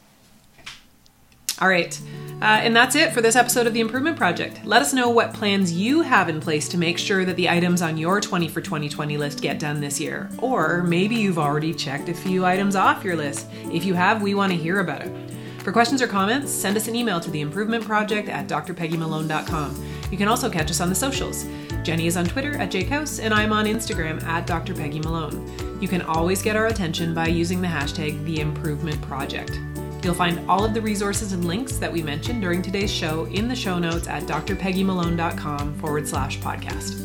All 1.60 1.68
right. 1.68 1.98
Uh, 2.42 2.60
and 2.60 2.74
that's 2.74 2.96
it 2.96 3.12
for 3.12 3.22
this 3.22 3.36
episode 3.36 3.66
of 3.66 3.72
the 3.74 3.80
Improvement 3.80 4.16
Project. 4.16 4.64
Let 4.64 4.82
us 4.82 4.92
know 4.92 5.08
what 5.08 5.32
plans 5.32 5.72
you 5.72 6.02
have 6.02 6.28
in 6.28 6.40
place 6.40 6.68
to 6.70 6.78
make 6.78 6.98
sure 6.98 7.24
that 7.24 7.36
the 7.36 7.48
items 7.48 7.80
on 7.80 7.96
your 7.96 8.20
20 8.20 8.48
for 8.48 8.60
2020 8.60 9.16
list 9.16 9.40
get 9.40 9.58
done 9.58 9.80
this 9.80 10.00
year. 10.00 10.28
Or 10.38 10.82
maybe 10.82 11.14
you've 11.14 11.38
already 11.38 11.72
checked 11.72 12.08
a 12.08 12.14
few 12.14 12.44
items 12.44 12.76
off 12.76 13.04
your 13.04 13.16
list. 13.16 13.46
If 13.72 13.84
you 13.84 13.94
have, 13.94 14.20
we 14.20 14.34
want 14.34 14.52
to 14.52 14.58
hear 14.58 14.80
about 14.80 15.02
it. 15.02 15.12
For 15.60 15.72
questions 15.72 16.02
or 16.02 16.06
comments, 16.06 16.52
send 16.52 16.76
us 16.76 16.88
an 16.88 16.94
email 16.94 17.20
to 17.20 17.30
the 17.30 17.40
Improvement 17.40 17.84
Project 17.84 18.28
at 18.28 18.46
drpeggymalone.com. 18.48 19.84
You 20.10 20.18
can 20.18 20.28
also 20.28 20.50
catch 20.50 20.70
us 20.70 20.80
on 20.80 20.90
the 20.90 20.94
socials. 20.94 21.46
Jenny 21.82 22.06
is 22.06 22.16
on 22.16 22.26
Twitter 22.26 22.56
at 22.58 22.70
jakehouse, 22.70 23.22
and 23.22 23.32
I'm 23.32 23.52
on 23.52 23.64
Instagram 23.64 24.22
at 24.24 24.46
drpeggymalone. 24.46 25.80
You 25.80 25.88
can 25.88 26.02
always 26.02 26.42
get 26.42 26.56
our 26.56 26.66
attention 26.66 27.14
by 27.14 27.28
using 27.28 27.62
the 27.62 27.68
hashtag 27.68 28.22
TheImprovementProject. 28.26 29.02
Project. 29.02 29.73
You'll 30.04 30.14
find 30.14 30.48
all 30.50 30.62
of 30.66 30.74
the 30.74 30.82
resources 30.82 31.32
and 31.32 31.46
links 31.46 31.78
that 31.78 31.90
we 31.90 32.02
mentioned 32.02 32.42
during 32.42 32.60
today's 32.60 32.92
show 32.92 33.24
in 33.26 33.48
the 33.48 33.56
show 33.56 33.78
notes 33.78 34.06
at 34.06 34.24
drpeggymalone.com 34.24 35.78
forward 35.78 36.06
slash 36.06 36.38
podcast. 36.40 37.00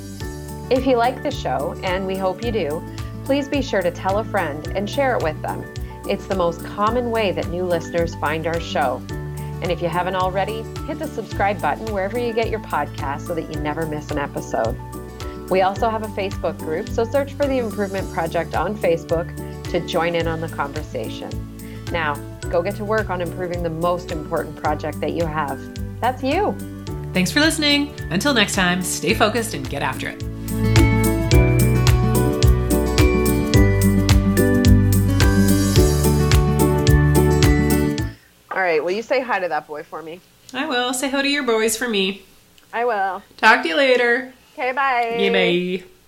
If 0.69 0.85
you 0.85 0.97
like 0.97 1.23
the 1.23 1.31
show, 1.31 1.79
and 1.81 2.05
we 2.05 2.17
hope 2.17 2.43
you 2.43 2.51
do, 2.51 2.83
please 3.23 3.47
be 3.47 3.61
sure 3.61 3.81
to 3.81 3.89
tell 3.89 4.19
a 4.19 4.23
friend 4.25 4.67
and 4.75 4.89
share 4.89 5.15
it 5.15 5.23
with 5.23 5.41
them. 5.41 5.63
It's 6.09 6.27
the 6.27 6.35
most 6.35 6.65
common 6.65 7.09
way 7.09 7.31
that 7.31 7.47
new 7.47 7.63
listeners 7.63 8.15
find 8.15 8.45
our 8.45 8.59
show. 8.59 9.01
And 9.61 9.71
if 9.71 9.81
you 9.81 9.87
haven't 9.87 10.15
already, 10.15 10.63
hit 10.85 10.99
the 10.99 11.07
subscribe 11.07 11.61
button 11.61 11.93
wherever 11.93 12.19
you 12.19 12.33
get 12.33 12.49
your 12.49 12.59
podcast 12.59 13.27
so 13.27 13.33
that 13.33 13.49
you 13.53 13.61
never 13.61 13.85
miss 13.85 14.11
an 14.11 14.17
episode. 14.17 14.77
We 15.49 15.61
also 15.61 15.89
have 15.89 16.03
a 16.03 16.07
Facebook 16.07 16.57
group, 16.57 16.89
so 16.89 17.05
search 17.05 17.31
for 17.33 17.47
the 17.47 17.59
Improvement 17.59 18.11
Project 18.13 18.55
on 18.55 18.75
Facebook 18.75 19.33
to 19.71 19.79
join 19.87 20.15
in 20.15 20.27
on 20.27 20.41
the 20.41 20.49
conversation. 20.49 21.58
Now, 21.91 22.15
go 22.49 22.61
get 22.61 22.75
to 22.75 22.85
work 22.85 23.09
on 23.09 23.21
improving 23.21 23.63
the 23.63 23.69
most 23.69 24.11
important 24.11 24.55
project 24.55 24.99
that 25.01 25.13
you 25.13 25.25
have. 25.25 25.59
That's 25.99 26.23
you. 26.23 26.55
Thanks 27.13 27.31
for 27.31 27.39
listening. 27.39 27.93
Until 28.11 28.33
next 28.33 28.55
time, 28.55 28.81
stay 28.83 29.13
focused 29.13 29.53
and 29.53 29.67
get 29.69 29.81
after 29.81 30.09
it. 30.09 30.23
All 38.51 38.59
right, 38.65 38.83
will 38.83 38.91
you 38.91 39.01
say 39.01 39.21
hi 39.21 39.39
to 39.39 39.47
that 39.47 39.67
boy 39.67 39.83
for 39.83 40.01
me? 40.01 40.19
I 40.53 40.65
will. 40.65 40.93
Say 40.93 41.09
hello 41.09 41.23
to 41.23 41.29
your 41.29 41.43
boys 41.43 41.77
for 41.77 41.87
me. 41.87 42.23
I 42.73 42.85
will. 42.85 43.23
Talk 43.37 43.63
to 43.63 43.69
you 43.69 43.75
later. 43.75 44.33
Okay, 44.53 44.71
bye. 44.71 45.17
Yeah, 45.19 45.31
bye. 45.31 45.98